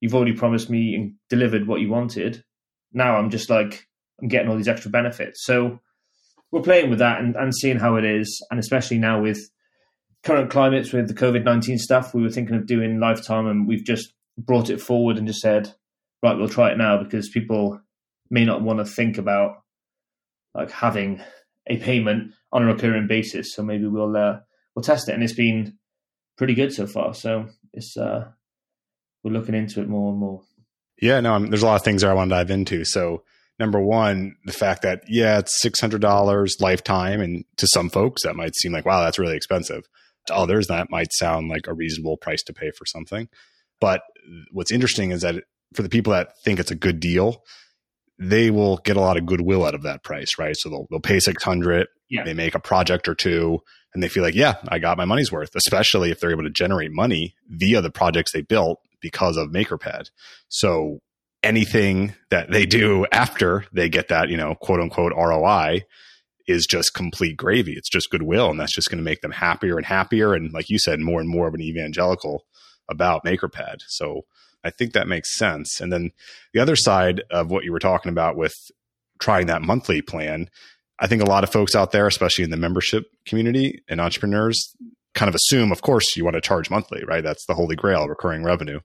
you've 0.00 0.14
already 0.14 0.32
promised 0.32 0.70
me 0.70 0.94
and 0.94 1.14
delivered 1.28 1.66
what 1.66 1.80
you 1.80 1.88
wanted. 1.88 2.42
Now 2.92 3.16
I'm 3.16 3.30
just 3.30 3.50
like, 3.50 3.86
I'm 4.20 4.28
getting 4.28 4.48
all 4.48 4.56
these 4.56 4.68
extra 4.68 4.90
benefits. 4.90 5.44
So 5.44 5.80
we're 6.50 6.62
playing 6.62 6.90
with 6.90 7.00
that 7.00 7.20
and, 7.20 7.36
and 7.36 7.54
seeing 7.54 7.78
how 7.78 7.96
it 7.96 8.04
is. 8.04 8.44
And 8.50 8.60
especially 8.60 8.98
now 8.98 9.20
with 9.20 9.38
current 10.22 10.50
climates 10.50 10.92
with 10.92 11.08
the 11.08 11.14
COVID 11.14 11.44
19 11.44 11.78
stuff, 11.78 12.14
we 12.14 12.22
were 12.22 12.30
thinking 12.30 12.56
of 12.56 12.66
doing 12.66 13.00
lifetime 13.00 13.46
and 13.46 13.66
we've 13.66 13.84
just 13.84 14.12
brought 14.38 14.70
it 14.70 14.80
forward 14.80 15.16
and 15.16 15.26
just 15.26 15.40
said, 15.40 15.74
right, 16.22 16.36
we'll 16.36 16.48
try 16.48 16.70
it 16.70 16.78
now 16.78 17.02
because 17.02 17.28
people 17.28 17.80
may 18.30 18.44
not 18.44 18.62
want 18.62 18.78
to 18.78 18.84
think 18.84 19.18
about 19.18 19.62
like 20.54 20.70
having 20.70 21.20
a 21.66 21.76
payment 21.76 22.32
on 22.52 22.62
a 22.62 22.66
recurring 22.66 23.06
basis. 23.06 23.54
So 23.54 23.62
maybe 23.62 23.86
we'll, 23.86 24.16
uh, 24.16 24.40
we'll 24.74 24.82
test 24.82 25.08
it. 25.08 25.14
And 25.14 25.22
it's 25.22 25.32
been 25.32 25.78
pretty 26.36 26.54
good 26.54 26.72
so 26.72 26.86
far. 26.86 27.14
So 27.14 27.46
it's, 27.72 27.96
uh, 27.96 28.28
we're 29.22 29.32
looking 29.32 29.54
into 29.54 29.80
it 29.80 29.88
more 29.88 30.10
and 30.10 30.18
more. 30.18 30.42
Yeah, 31.00 31.20
no, 31.20 31.34
I'm, 31.34 31.48
there's 31.48 31.62
a 31.62 31.66
lot 31.66 31.76
of 31.76 31.82
things 31.82 32.02
that 32.02 32.10
I 32.10 32.14
want 32.14 32.30
to 32.30 32.36
dive 32.36 32.50
into. 32.50 32.84
So, 32.84 33.22
number 33.58 33.80
one, 33.80 34.36
the 34.44 34.52
fact 34.52 34.82
that 34.82 35.02
yeah, 35.08 35.38
it's 35.38 35.60
six 35.60 35.80
hundred 35.80 36.00
dollars 36.00 36.56
lifetime, 36.60 37.20
and 37.20 37.44
to 37.56 37.66
some 37.66 37.88
folks 37.88 38.22
that 38.22 38.36
might 38.36 38.54
seem 38.56 38.72
like 38.72 38.84
wow, 38.84 39.02
that's 39.02 39.18
really 39.18 39.36
expensive. 39.36 39.84
To 40.26 40.34
others, 40.34 40.66
that 40.66 40.90
might 40.90 41.12
sound 41.12 41.48
like 41.48 41.66
a 41.68 41.74
reasonable 41.74 42.16
price 42.16 42.42
to 42.44 42.52
pay 42.52 42.70
for 42.76 42.84
something. 42.84 43.28
But 43.80 44.02
what's 44.50 44.72
interesting 44.72 45.12
is 45.12 45.22
that 45.22 45.44
for 45.74 45.82
the 45.82 45.88
people 45.88 46.12
that 46.12 46.32
think 46.44 46.58
it's 46.58 46.70
a 46.70 46.76
good 46.76 46.98
deal, 46.98 47.44
they 48.18 48.50
will 48.50 48.78
get 48.78 48.96
a 48.96 49.00
lot 49.00 49.16
of 49.16 49.26
goodwill 49.26 49.64
out 49.64 49.74
of 49.74 49.82
that 49.82 50.02
price, 50.02 50.38
right? 50.38 50.56
So 50.56 50.68
they'll 50.68 50.86
they'll 50.90 51.00
pay 51.00 51.20
six 51.20 51.42
hundred, 51.42 51.88
yeah. 52.08 52.24
they 52.24 52.34
make 52.34 52.54
a 52.54 52.60
project 52.60 53.08
or 53.08 53.14
two, 53.14 53.60
and 53.94 54.02
they 54.02 54.08
feel 54.08 54.22
like, 54.22 54.34
yeah, 54.34 54.54
I 54.68 54.78
got 54.78 54.98
my 54.98 55.04
money's 55.04 55.32
worth. 55.32 55.54
Especially 55.54 56.10
if 56.10 56.20
they're 56.20 56.30
able 56.30 56.42
to 56.42 56.50
generate 56.50 56.92
money 56.92 57.34
via 57.48 57.80
the 57.80 57.90
projects 57.90 58.32
they 58.32 58.42
built 58.42 58.80
because 59.00 59.36
of 59.36 59.50
MakerPad. 59.50 60.10
So 60.48 61.00
anything 61.46 62.14
that 62.30 62.50
they 62.50 62.66
do 62.66 63.06
after 63.12 63.64
they 63.72 63.88
get 63.88 64.08
that, 64.08 64.28
you 64.28 64.36
know, 64.36 64.54
quote 64.56 64.80
unquote 64.80 65.12
ROI 65.16 65.82
is 66.46 66.66
just 66.66 66.94
complete 66.94 67.36
gravy. 67.36 67.72
It's 67.72 67.88
just 67.88 68.10
goodwill. 68.10 68.50
And 68.50 68.60
that's 68.60 68.74
just 68.74 68.90
going 68.90 68.98
to 68.98 69.04
make 69.04 69.20
them 69.20 69.32
happier 69.32 69.76
and 69.76 69.86
happier. 69.86 70.34
And 70.34 70.52
like 70.52 70.68
you 70.68 70.78
said, 70.78 71.00
more 71.00 71.20
and 71.20 71.28
more 71.28 71.48
of 71.48 71.54
an 71.54 71.62
evangelical 71.62 72.44
about 72.88 73.24
MakerPad. 73.24 73.76
So 73.88 74.22
I 74.62 74.70
think 74.70 74.92
that 74.92 75.08
makes 75.08 75.36
sense. 75.36 75.80
And 75.80 75.92
then 75.92 76.10
the 76.52 76.60
other 76.60 76.76
side 76.76 77.22
of 77.30 77.50
what 77.50 77.64
you 77.64 77.72
were 77.72 77.78
talking 77.78 78.10
about 78.10 78.36
with 78.36 78.54
trying 79.20 79.46
that 79.46 79.62
monthly 79.62 80.02
plan, 80.02 80.48
I 80.98 81.06
think 81.06 81.22
a 81.22 81.26
lot 81.26 81.44
of 81.44 81.50
folks 81.50 81.74
out 81.74 81.92
there, 81.92 82.06
especially 82.06 82.44
in 82.44 82.50
the 82.50 82.56
membership 82.56 83.04
community 83.26 83.82
and 83.88 84.00
entrepreneurs, 84.00 84.74
kind 85.14 85.28
of 85.28 85.34
assume, 85.34 85.72
of 85.72 85.82
course, 85.82 86.16
you 86.16 86.24
want 86.24 86.34
to 86.34 86.40
charge 86.40 86.70
monthly, 86.70 87.02
right? 87.04 87.24
That's 87.24 87.46
the 87.46 87.54
holy 87.54 87.76
grail, 87.76 88.06
recurring 88.06 88.44
revenue. 88.44 88.80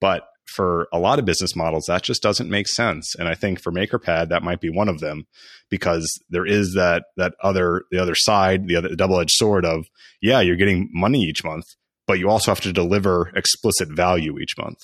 But 0.00 0.24
for 0.46 0.88
a 0.92 0.98
lot 0.98 1.18
of 1.18 1.24
business 1.24 1.56
models, 1.56 1.84
that 1.86 2.02
just 2.02 2.22
doesn't 2.22 2.50
make 2.50 2.68
sense. 2.68 3.14
And 3.14 3.28
I 3.28 3.34
think 3.34 3.60
for 3.60 3.72
MakerPad, 3.72 4.28
that 4.28 4.42
might 4.42 4.60
be 4.60 4.70
one 4.70 4.88
of 4.88 5.00
them 5.00 5.26
because 5.70 6.06
there 6.28 6.46
is 6.46 6.74
that 6.74 7.04
that 7.16 7.34
other 7.42 7.84
the 7.90 7.98
other 8.00 8.14
side, 8.14 8.68
the 8.68 8.76
other 8.76 8.94
double 8.94 9.20
edged 9.20 9.32
sword 9.32 9.64
of 9.64 9.86
yeah, 10.20 10.40
you're 10.40 10.56
getting 10.56 10.90
money 10.92 11.22
each 11.22 11.44
month, 11.44 11.64
but 12.06 12.18
you 12.18 12.28
also 12.28 12.50
have 12.50 12.60
to 12.60 12.72
deliver 12.72 13.30
explicit 13.34 13.88
value 13.90 14.38
each 14.38 14.54
month. 14.58 14.78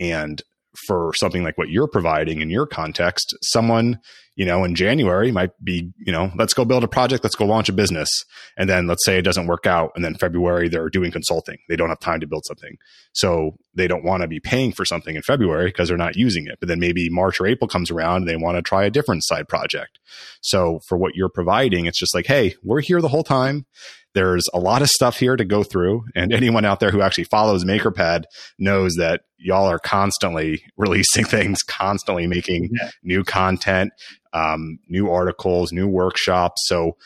And 0.00 0.42
for 0.86 1.12
something 1.16 1.44
like 1.44 1.56
what 1.56 1.68
you're 1.68 1.88
providing 1.88 2.40
in 2.40 2.50
your 2.50 2.66
context, 2.66 3.34
someone, 3.42 4.00
you 4.36 4.44
know, 4.44 4.64
in 4.64 4.74
January 4.74 5.30
might 5.30 5.50
be, 5.62 5.92
you 5.98 6.12
know, 6.12 6.30
let's 6.36 6.54
go 6.54 6.64
build 6.64 6.82
a 6.82 6.88
project, 6.88 7.22
let's 7.22 7.36
go 7.36 7.44
launch 7.44 7.68
a 7.68 7.72
business. 7.72 8.08
And 8.56 8.68
then 8.68 8.86
let's 8.86 9.04
say 9.04 9.16
it 9.16 9.22
doesn't 9.22 9.46
work 9.46 9.66
out. 9.66 9.92
And 9.94 10.04
then 10.04 10.16
February, 10.16 10.68
they're 10.68 10.88
doing 10.88 11.12
consulting. 11.12 11.58
They 11.68 11.76
don't 11.76 11.88
have 11.88 12.00
time 12.00 12.20
to 12.20 12.26
build 12.26 12.44
something. 12.44 12.76
So 13.12 13.56
they 13.74 13.86
don't 13.86 14.04
want 14.04 14.22
to 14.22 14.28
be 14.28 14.40
paying 14.40 14.72
for 14.72 14.84
something 14.84 15.14
in 15.14 15.22
February 15.22 15.66
because 15.66 15.88
they're 15.88 15.96
not 15.96 16.16
using 16.16 16.46
it. 16.46 16.58
But 16.58 16.68
then 16.68 16.80
maybe 16.80 17.08
March 17.10 17.40
or 17.40 17.46
April 17.46 17.68
comes 17.68 17.90
around 17.90 18.22
and 18.22 18.28
they 18.28 18.36
want 18.36 18.56
to 18.56 18.62
try 18.62 18.84
a 18.84 18.90
different 18.90 19.24
side 19.24 19.48
project. 19.48 20.00
So 20.40 20.80
for 20.88 20.98
what 20.98 21.14
you're 21.14 21.28
providing, 21.28 21.86
it's 21.86 21.98
just 21.98 22.14
like, 22.14 22.26
hey, 22.26 22.54
we're 22.62 22.80
here 22.80 23.00
the 23.00 23.08
whole 23.08 23.24
time 23.24 23.66
there's 24.14 24.44
a 24.54 24.58
lot 24.58 24.80
of 24.80 24.88
stuff 24.88 25.18
here 25.18 25.36
to 25.36 25.44
go 25.44 25.62
through. 25.62 26.04
And 26.14 26.32
anyone 26.32 26.64
out 26.64 26.80
there 26.80 26.90
who 26.90 27.02
actually 27.02 27.24
follows 27.24 27.64
MakerPad 27.64 28.24
knows 28.58 28.94
that 28.94 29.22
y'all 29.38 29.66
are 29.66 29.80
constantly 29.80 30.64
releasing 30.76 31.24
things, 31.24 31.62
constantly 31.62 32.26
making 32.26 32.70
yeah. 32.72 32.90
new 33.02 33.24
content, 33.24 33.92
um, 34.34 34.78
new 34.88 35.10
articles, 35.10 35.72
new 35.72 35.88
workshops. 35.88 36.62
So 36.66 36.96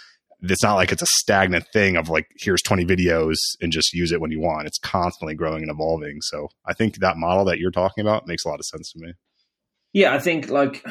it's 0.40 0.62
not 0.62 0.74
like 0.74 0.92
it's 0.92 1.02
a 1.02 1.06
stagnant 1.20 1.66
thing 1.72 1.96
of 1.96 2.08
like, 2.08 2.26
here's 2.36 2.62
20 2.62 2.84
videos 2.84 3.36
and 3.60 3.70
just 3.72 3.92
use 3.92 4.12
it 4.12 4.20
when 4.20 4.30
you 4.30 4.40
want. 4.40 4.66
It's 4.66 4.78
constantly 4.78 5.34
growing 5.34 5.62
and 5.62 5.70
evolving. 5.70 6.18
So 6.22 6.48
I 6.66 6.74
think 6.74 6.96
that 6.96 7.16
model 7.16 7.44
that 7.46 7.58
you're 7.58 7.70
talking 7.70 8.02
about 8.02 8.26
makes 8.26 8.44
a 8.44 8.48
lot 8.48 8.58
of 8.58 8.64
sense 8.64 8.92
to 8.92 8.98
me. 8.98 9.12
Yeah, 9.92 10.14
I 10.14 10.18
think 10.18 10.48
like 10.48 10.84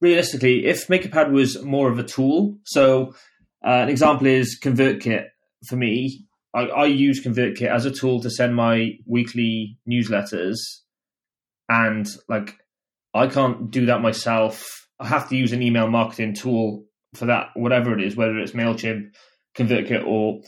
realistically, 0.00 0.66
if 0.66 0.86
MakerPad 0.88 1.30
was 1.30 1.62
more 1.62 1.90
of 1.90 1.98
a 1.98 2.04
tool, 2.04 2.58
so 2.64 3.14
uh, 3.64 3.70
an 3.70 3.88
example 3.88 4.26
is 4.26 4.58
ConvertKit 4.62 5.26
for 5.66 5.76
me, 5.76 6.26
I, 6.54 6.66
I 6.66 6.84
use 6.86 7.24
ConvertKit 7.24 7.68
as 7.68 7.84
a 7.84 7.90
tool 7.90 8.20
to 8.20 8.30
send 8.30 8.54
my 8.54 8.92
weekly 9.06 9.78
newsletters, 9.90 10.56
and 11.68 12.06
like 12.28 12.56
I 13.12 13.26
can't 13.26 13.70
do 13.70 13.86
that 13.86 14.00
myself. 14.00 14.83
I 15.00 15.06
have 15.06 15.28
to 15.28 15.36
use 15.36 15.52
an 15.52 15.62
email 15.62 15.88
marketing 15.88 16.34
tool 16.34 16.84
for 17.14 17.26
that, 17.26 17.48
whatever 17.54 17.96
it 17.96 18.02
is, 18.02 18.16
whether 18.16 18.38
it's 18.38 18.52
Mailchimp, 18.52 19.14
ConvertKit, 19.56 20.06
or 20.06 20.40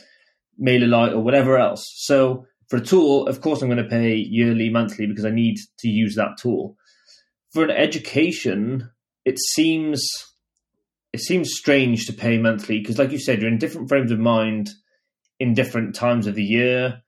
MailerLite, 0.61 1.13
or 1.13 1.19
whatever 1.19 1.57
else. 1.57 1.85
So 1.97 2.45
for 2.69 2.77
a 2.77 2.81
tool, 2.81 3.27
of 3.27 3.41
course, 3.41 3.61
I'm 3.61 3.69
going 3.69 3.83
to 3.83 3.89
pay 3.89 4.15
yearly, 4.15 4.69
monthly 4.69 5.07
because 5.07 5.25
I 5.25 5.29
need 5.29 5.57
to 5.79 5.87
use 5.87 6.15
that 6.15 6.37
tool. 6.39 6.75
For 7.53 7.63
an 7.63 7.71
education, 7.71 8.89
it 9.25 9.39
seems 9.39 10.07
it 11.13 11.21
seems 11.21 11.53
strange 11.53 12.05
to 12.05 12.13
pay 12.13 12.37
monthly 12.37 12.79
because, 12.79 12.99
like 12.99 13.11
you 13.11 13.19
said, 13.19 13.41
you're 13.41 13.51
in 13.51 13.57
different 13.57 13.89
frames 13.89 14.11
of 14.11 14.19
mind 14.19 14.69
in 15.39 15.53
different 15.53 15.95
times 15.95 16.27
of 16.27 16.35
the 16.35 16.43
year. 16.43 17.01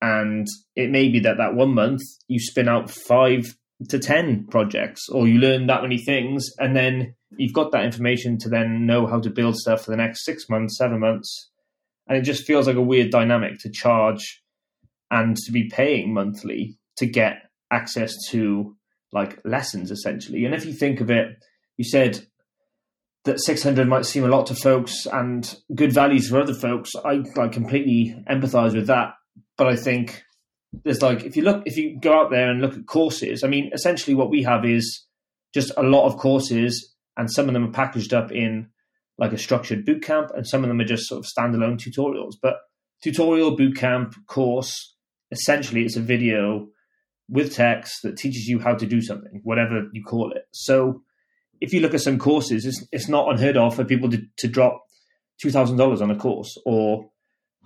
And 0.00 0.46
it 0.76 0.90
may 0.90 1.08
be 1.08 1.20
that 1.20 1.38
that 1.38 1.54
one 1.54 1.74
month 1.74 2.02
you 2.28 2.38
spin 2.40 2.68
out 2.68 2.90
five 2.90 3.56
to 3.88 3.98
10 3.98 4.46
projects 4.50 5.08
or 5.08 5.28
you 5.28 5.38
learn 5.38 5.66
that 5.66 5.82
many 5.82 5.98
things. 5.98 6.50
And 6.58 6.74
then 6.74 7.14
you've 7.36 7.52
got 7.52 7.72
that 7.72 7.84
information 7.84 8.38
to 8.38 8.48
then 8.48 8.86
know 8.86 9.06
how 9.06 9.20
to 9.20 9.30
build 9.30 9.56
stuff 9.56 9.84
for 9.84 9.90
the 9.90 9.96
next 9.96 10.24
six 10.24 10.48
months, 10.48 10.76
seven 10.76 11.00
months. 11.00 11.50
And 12.08 12.18
it 12.18 12.22
just 12.22 12.44
feels 12.44 12.66
like 12.66 12.76
a 12.76 12.82
weird 12.82 13.10
dynamic 13.10 13.58
to 13.60 13.70
charge 13.70 14.42
and 15.10 15.36
to 15.36 15.52
be 15.52 15.68
paying 15.68 16.12
monthly 16.12 16.78
to 16.96 17.06
get 17.06 17.42
access 17.70 18.14
to 18.30 18.76
like 19.12 19.38
lessons 19.44 19.90
essentially. 19.90 20.44
And 20.44 20.54
if 20.54 20.64
you 20.66 20.72
think 20.72 21.00
of 21.00 21.10
it, 21.10 21.36
you 21.76 21.84
said 21.84 22.26
that 23.24 23.40
600 23.40 23.86
might 23.86 24.06
seem 24.06 24.24
a 24.24 24.28
lot 24.28 24.46
to 24.46 24.54
folks 24.54 25.06
and 25.06 25.54
good 25.74 25.92
values 25.92 26.28
for 26.28 26.40
other 26.40 26.54
folks. 26.54 26.90
I 27.04 27.22
like 27.36 27.52
completely 27.52 28.16
empathize 28.28 28.74
with 28.74 28.86
that. 28.88 29.14
But 29.56 29.68
I 29.68 29.76
think 29.76 30.22
there's 30.84 31.02
like, 31.02 31.24
if 31.24 31.36
you 31.36 31.42
look, 31.42 31.62
if 31.66 31.76
you 31.76 31.98
go 31.98 32.20
out 32.20 32.30
there 32.30 32.50
and 32.50 32.60
look 32.60 32.74
at 32.74 32.86
courses, 32.86 33.42
I 33.42 33.48
mean, 33.48 33.70
essentially 33.72 34.14
what 34.14 34.30
we 34.30 34.42
have 34.42 34.64
is 34.64 35.04
just 35.54 35.72
a 35.76 35.82
lot 35.82 36.06
of 36.06 36.18
courses 36.18 36.94
and 37.16 37.30
some 37.30 37.48
of 37.48 37.54
them 37.54 37.64
are 37.64 37.72
packaged 37.72 38.12
up 38.12 38.30
in 38.30 38.68
like 39.16 39.32
a 39.32 39.38
structured 39.38 39.84
boot 39.84 40.02
camp 40.02 40.30
and 40.34 40.46
some 40.46 40.62
of 40.62 40.68
them 40.68 40.80
are 40.80 40.84
just 40.84 41.08
sort 41.08 41.18
of 41.18 41.26
standalone 41.26 41.78
tutorials. 41.78 42.34
But 42.40 42.58
tutorial, 43.02 43.56
boot 43.56 43.76
camp, 43.76 44.14
course, 44.26 44.94
essentially 45.30 45.84
it's 45.84 45.96
a 45.96 46.00
video 46.00 46.68
with 47.28 47.54
text 47.54 48.02
that 48.02 48.16
teaches 48.16 48.46
you 48.46 48.58
how 48.58 48.74
to 48.74 48.86
do 48.86 49.02
something, 49.02 49.40
whatever 49.44 49.88
you 49.92 50.02
call 50.02 50.32
it. 50.32 50.42
So 50.52 51.02
if 51.60 51.72
you 51.72 51.80
look 51.80 51.94
at 51.94 52.00
some 52.00 52.18
courses, 52.18 52.64
it's, 52.64 52.86
it's 52.92 53.08
not 53.08 53.30
unheard 53.30 53.56
of 53.56 53.74
for 53.74 53.84
people 53.84 54.10
to, 54.10 54.22
to 54.38 54.48
drop 54.48 54.82
two 55.40 55.50
thousand 55.50 55.76
dollars 55.76 56.00
on 56.00 56.10
a 56.10 56.16
course 56.16 56.56
or 56.64 57.10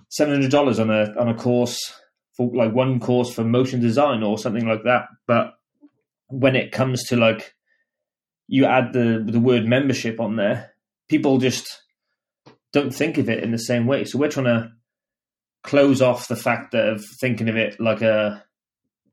seven 0.09 0.33
hundred 0.33 0.51
dollars 0.51 0.79
on 0.79 0.89
a 0.89 1.13
on 1.19 1.27
a 1.27 1.33
course 1.33 1.93
for 2.35 2.49
like 2.53 2.73
one 2.73 2.99
course 2.99 3.33
for 3.33 3.43
motion 3.43 3.79
design 3.79 4.23
or 4.23 4.37
something 4.37 4.67
like 4.67 4.83
that. 4.83 5.05
But 5.27 5.53
when 6.27 6.55
it 6.55 6.71
comes 6.71 7.03
to 7.05 7.15
like 7.15 7.53
you 8.47 8.65
add 8.65 8.93
the 8.93 9.23
the 9.25 9.39
word 9.39 9.65
membership 9.65 10.19
on 10.19 10.35
there, 10.35 10.71
people 11.09 11.37
just 11.37 11.81
don't 12.71 12.93
think 12.93 13.17
of 13.17 13.29
it 13.29 13.43
in 13.43 13.51
the 13.51 13.57
same 13.57 13.85
way. 13.85 14.03
So 14.05 14.17
we're 14.17 14.29
trying 14.29 14.45
to 14.45 14.71
close 15.63 16.01
off 16.01 16.27
the 16.27 16.35
fact 16.35 16.73
of 16.73 17.03
thinking 17.21 17.49
of 17.49 17.55
it 17.55 17.79
like 17.79 18.01
a 18.01 18.43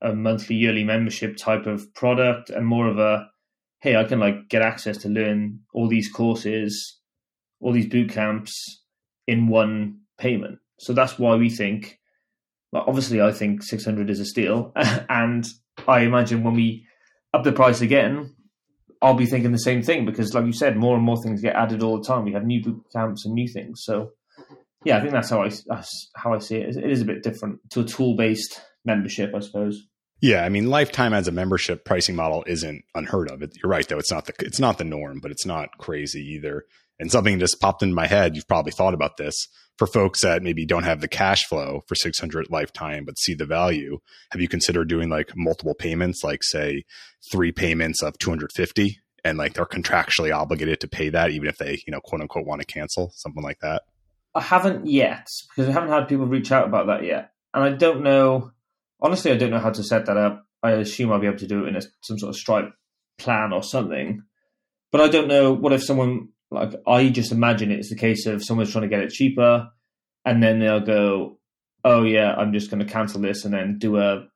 a 0.03 0.15
monthly 0.15 0.57
yearly 0.57 0.83
membership 0.83 1.37
type 1.37 1.67
of 1.67 1.93
product 1.95 2.49
and 2.49 2.67
more 2.67 2.89
of 2.89 2.99
a 2.99 3.29
hey, 3.81 3.97
I 3.97 4.05
can 4.05 4.21
like 4.21 4.49
get 4.49 4.63
access 4.63 4.99
to 4.99 5.09
learn 5.09 5.61
all 5.73 5.89
these 5.89 6.11
courses, 6.11 6.99
all 7.61 7.73
these 7.73 7.89
boot 7.89 8.11
camps 8.11 8.83
in 9.27 9.49
one 9.49 10.01
payment. 10.19 10.59
So 10.79 10.93
that's 10.93 11.19
why 11.19 11.37
we 11.37 11.51
think. 11.51 12.00
Obviously, 12.73 13.21
I 13.21 13.33
think 13.33 13.63
600 13.63 14.11
is 14.11 14.21
a 14.21 14.25
steal, 14.25 14.73
and 15.09 15.47
I 15.89 16.01
imagine 16.01 16.45
when 16.45 16.55
we 16.55 16.87
up 17.35 17.45
the 17.45 17.53
price 17.53 17.81
again, 17.81 18.35
I'll 19.03 19.15
be 19.15 19.27
thinking 19.27 19.53
the 19.53 19.59
same 19.59 19.83
thing 19.83 20.05
because, 20.05 20.35
like 20.35 20.47
you 20.47 20.53
said, 20.53 20.77
more 20.77 20.95
and 20.95 21.05
more 21.05 21.21
things 21.23 21.41
get 21.41 21.57
added 21.57 21.83
all 21.83 21.99
the 21.99 22.07
time. 22.07 22.25
We 22.25 22.33
have 22.33 22.45
new 22.45 22.63
boot 22.63 22.85
camps 22.95 23.25
and 23.25 23.35
new 23.35 23.49
things. 23.49 23.83
So, 23.85 24.11
yeah, 24.85 24.99
I 24.99 25.01
think 25.01 25.13
that's 25.13 25.31
how 25.31 25.43
I 25.43 25.51
that's 25.67 26.11
how 26.17 26.35
I 26.35 26.39
see 26.39 26.57
it. 26.57 26.77
It 26.77 26.91
is 26.91 27.01
a 27.01 27.07
bit 27.07 27.23
different 27.23 27.59
to 27.71 27.81
a 27.81 27.85
tool 27.85 28.17
based 28.17 28.61
membership, 28.85 29.35
I 29.35 29.41
suppose. 29.41 29.83
Yeah, 30.21 30.45
I 30.45 30.51
mean, 30.51 30.69
lifetime 30.69 31.15
as 31.15 31.29
a 31.29 31.33
membership 31.33 31.85
pricing 31.85 32.15
model 32.15 32.45
isn't 32.47 32.85
unheard 32.95 33.31
of. 33.31 33.43
It, 33.43 33.57
you're 33.63 33.71
right, 33.71 33.89
though. 33.89 33.99
It's 33.99 34.13
not 34.13 34.27
the 34.27 34.35
it's 34.41 34.61
not 34.61 34.79
the 34.79 34.85
norm, 34.85 35.21
but 35.21 35.31
it's 35.31 35.47
not 35.47 35.71
crazy 35.79 36.21
either. 36.35 36.65
And 37.01 37.11
something 37.11 37.41
just 37.41 37.61
popped 37.61 37.83
in 37.83 37.93
my 37.93 38.07
head. 38.07 38.37
You've 38.37 38.47
probably 38.47 38.71
thought 38.71 38.95
about 38.95 39.17
this 39.17 39.49
for 39.77 39.87
folks 39.87 40.23
that 40.23 40.43
maybe 40.43 40.65
don't 40.65 40.85
have 40.85 41.01
the 41.01 41.09
cash 41.09 41.47
flow 41.47 41.83
for 41.89 41.97
600 41.97 42.51
lifetime, 42.51 43.05
but 43.05 43.19
see 43.19 43.35
the 43.35 43.47
value. 43.47 43.99
Have 44.31 44.41
you 44.41 44.49
considered 44.49 44.89
doing 44.89 45.09
like 45.09 45.33
multiple 45.35 45.75
payments, 45.75 46.23
like 46.23 46.45
say 46.45 46.85
three 47.33 47.51
payments 47.51 48.03
of 48.03 48.19
250, 48.19 49.01
and 49.25 49.39
like 49.39 49.55
they're 49.55 49.67
contractually 49.67 50.33
obligated 50.33 50.81
to 50.81 50.89
pay 50.89 51.09
that, 51.09 51.31
even 51.31 51.49
if 51.49 51.57
they, 51.57 51.83
you 51.87 51.91
know, 51.91 52.01
quote 52.01 52.21
unquote, 52.21 52.47
want 52.47 52.61
to 52.61 52.67
cancel 52.67 53.13
something 53.17 53.43
like 53.43 53.59
that? 53.61 53.83
I 54.35 54.43
haven't 54.43 54.87
yet 54.87 55.27
because 55.49 55.69
I 55.69 55.73
haven't 55.73 55.89
had 55.89 56.07
people 56.07 56.27
reach 56.27 56.53
out 56.53 56.69
about 56.69 56.87
that 56.87 57.05
yet, 57.05 57.33
and 57.53 57.65
I 57.65 57.71
don't 57.71 58.03
know 58.03 58.53
honestly, 59.03 59.31
I 59.31 59.37
don't 59.37 59.51
know 59.51 59.59
how 59.59 59.71
to 59.71 59.83
set 59.83 60.07
that 60.07 60.17
up. 60.17 60.47
I 60.63 60.73
assume 60.73 61.13
I'll 61.13 61.21
be 61.21 61.27
able 61.27 61.39
to 61.39 61.47
do 61.47 61.65
it 61.65 61.69
in 61.69 61.77
a, 61.77 61.83
some 62.03 62.19
sort 62.19 62.31
of 62.31 62.37
Stripe 62.37 62.73
plan 63.19 63.53
or 63.53 63.63
something. 63.63 64.23
But 64.93 65.01
I 65.01 65.09
don't 65.09 65.29
know. 65.29 65.53
What 65.53 65.73
if 65.73 65.85
someone 65.85 66.31
like 66.51 66.75
I 66.87 67.09
just 67.09 67.33
imagine 67.33 67.71
it's 67.71 67.91
the 67.91 67.97
case 67.97 68.27
of 68.27 68.45
someone's 68.45 68.73
trying 68.73 68.83
to 68.83 68.89
get 68.89 69.03
it 69.03 69.11
cheaper, 69.11 69.69
and 70.25 70.43
then 70.43 70.59
they'll 70.59 70.81
go, 70.81 71.39
"Oh 71.85 72.03
yeah, 72.03 72.35
I'm 72.35 72.53
just 72.53 72.71
going 72.71 72.85
to 72.85 72.93
cancel 72.93 73.21
this," 73.21 73.45
and 73.45 73.55
then 73.55 73.79
do 73.79 73.99
a 73.99 74.27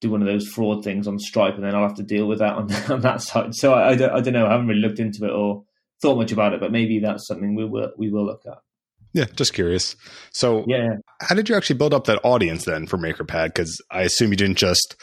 do 0.00 0.10
one 0.10 0.20
of 0.20 0.26
those 0.26 0.46
fraud 0.48 0.84
things 0.84 1.06
on 1.06 1.18
Stripe, 1.18 1.54
and 1.54 1.64
then 1.64 1.74
I'll 1.74 1.86
have 1.86 1.96
to 1.96 2.02
deal 2.02 2.26
with 2.26 2.40
that 2.40 2.54
on, 2.54 2.72
on 2.90 3.00
that 3.00 3.22
side. 3.22 3.54
So 3.54 3.72
I, 3.72 3.90
I, 3.90 3.94
don't, 3.94 4.10
I 4.12 4.20
don't 4.20 4.34
know. 4.34 4.46
I 4.46 4.52
haven't 4.52 4.68
really 4.68 4.80
looked 4.80 4.98
into 4.98 5.24
it 5.24 5.30
or 5.30 5.64
thought 6.02 6.16
much 6.16 6.32
about 6.32 6.52
it, 6.52 6.60
but 6.60 6.72
maybe 6.72 6.98
that's 6.98 7.26
something 7.26 7.54
we 7.54 7.64
will 7.64 7.92
we 7.96 8.10
will 8.10 8.26
look 8.26 8.42
at. 8.46 8.58
Yeah, 9.12 9.24
just 9.34 9.54
curious. 9.54 9.96
So, 10.32 10.64
yeah, 10.66 10.96
how 11.20 11.34
did 11.34 11.48
you 11.48 11.54
actually 11.54 11.76
build 11.76 11.94
up 11.94 12.04
that 12.04 12.20
audience 12.22 12.66
then 12.66 12.86
for 12.86 12.98
MakerPad? 12.98 13.46
Because 13.46 13.80
I 13.90 14.02
assume 14.02 14.30
you 14.30 14.36
didn't 14.36 14.58
just 14.58 14.94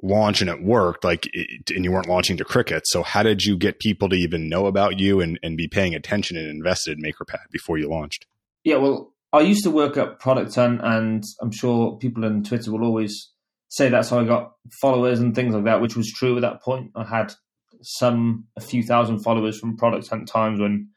launch 0.00 0.40
and 0.40 0.50
it 0.50 0.62
worked, 0.62 1.04
like, 1.04 1.28
and 1.74 1.84
you 1.84 1.92
weren't 1.92 2.08
launching 2.08 2.36
to 2.36 2.44
cricket 2.44 2.84
So, 2.86 3.02
how 3.02 3.22
did 3.22 3.44
you 3.44 3.56
get 3.56 3.78
people 3.78 4.08
to 4.08 4.16
even 4.16 4.48
know 4.48 4.66
about 4.66 4.98
you 4.98 5.20
and, 5.20 5.38
and 5.42 5.56
be 5.56 5.68
paying 5.68 5.94
attention 5.94 6.36
and 6.36 6.48
invested 6.48 6.98
in 6.98 7.04
MakerPad 7.04 7.50
before 7.50 7.78
you 7.78 7.88
launched? 7.88 8.26
Yeah, 8.64 8.76
well, 8.76 9.14
I 9.32 9.40
used 9.40 9.64
to 9.64 9.70
work 9.70 9.96
at 9.96 10.20
Product 10.20 10.54
Hunt, 10.54 10.80
and 10.82 11.24
I'm 11.40 11.50
sure 11.50 11.96
people 11.98 12.24
on 12.24 12.42
Twitter 12.42 12.70
will 12.70 12.84
always 12.84 13.30
say 13.68 13.88
that's 13.88 14.10
how 14.10 14.20
I 14.20 14.24
got 14.24 14.52
followers 14.80 15.20
and 15.20 15.34
things 15.34 15.54
like 15.54 15.64
that, 15.64 15.80
which 15.80 15.96
was 15.96 16.12
true 16.12 16.36
at 16.36 16.42
that 16.42 16.62
point. 16.62 16.90
I 16.94 17.04
had 17.04 17.32
some 17.80 18.46
a 18.56 18.60
few 18.60 18.82
thousand 18.82 19.20
followers 19.20 19.58
from 19.58 19.76
Product 19.76 20.06
Hunt 20.08 20.28
times 20.28 20.60
when 20.60 20.90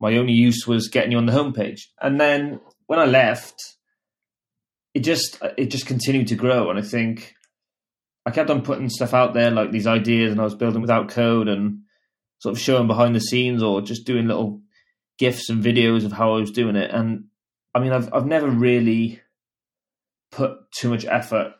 my 0.00 0.16
only 0.16 0.32
use 0.32 0.66
was 0.66 0.88
getting 0.88 1.12
you 1.12 1.18
on 1.18 1.26
the 1.26 1.32
homepage. 1.32 1.82
And 2.00 2.20
then 2.20 2.60
when 2.86 2.98
I 2.98 3.04
left, 3.04 3.54
it 4.94 5.00
just 5.00 5.38
it 5.56 5.66
just 5.66 5.86
continued 5.86 6.28
to 6.28 6.34
grow. 6.34 6.70
And 6.70 6.78
I 6.78 6.82
think 6.82 7.34
I 8.30 8.32
kept 8.32 8.50
on 8.50 8.62
putting 8.62 8.88
stuff 8.88 9.12
out 9.12 9.34
there, 9.34 9.50
like 9.50 9.72
these 9.72 9.88
ideas, 9.88 10.30
and 10.30 10.40
I 10.40 10.44
was 10.44 10.54
building 10.54 10.80
without 10.80 11.08
code 11.08 11.48
and 11.48 11.80
sort 12.38 12.54
of 12.54 12.60
showing 12.60 12.86
behind 12.86 13.16
the 13.16 13.20
scenes 13.20 13.60
or 13.60 13.82
just 13.82 14.06
doing 14.06 14.28
little 14.28 14.60
gifs 15.18 15.48
and 15.50 15.62
videos 15.62 16.04
of 16.04 16.12
how 16.12 16.34
I 16.34 16.38
was 16.40 16.52
doing 16.52 16.76
it. 16.76 16.92
And 16.92 17.24
I 17.74 17.80
mean, 17.80 17.92
I've 17.92 18.12
I've 18.14 18.26
never 18.26 18.48
really 18.48 19.20
put 20.30 20.70
too 20.70 20.90
much 20.90 21.04
effort 21.06 21.54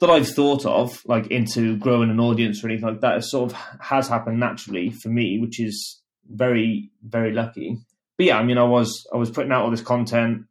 that 0.00 0.10
I've 0.10 0.28
thought 0.28 0.66
of, 0.66 1.00
like 1.06 1.28
into 1.28 1.76
growing 1.76 2.10
an 2.10 2.18
audience 2.18 2.64
or 2.64 2.68
anything 2.68 2.88
like 2.88 3.00
that. 3.02 3.18
It 3.18 3.22
sort 3.22 3.52
of 3.52 3.58
has 3.80 4.08
happened 4.08 4.40
naturally 4.40 4.90
for 4.90 5.08
me, 5.08 5.38
which 5.38 5.60
is 5.60 6.02
very, 6.28 6.90
very 7.00 7.32
lucky. 7.32 7.78
But 8.16 8.26
yeah, 8.26 8.38
I 8.38 8.42
mean, 8.42 8.58
I 8.58 8.64
was 8.64 9.06
I 9.14 9.18
was 9.18 9.30
putting 9.30 9.52
out 9.52 9.62
all 9.62 9.70
this 9.70 9.82
content. 9.82 10.46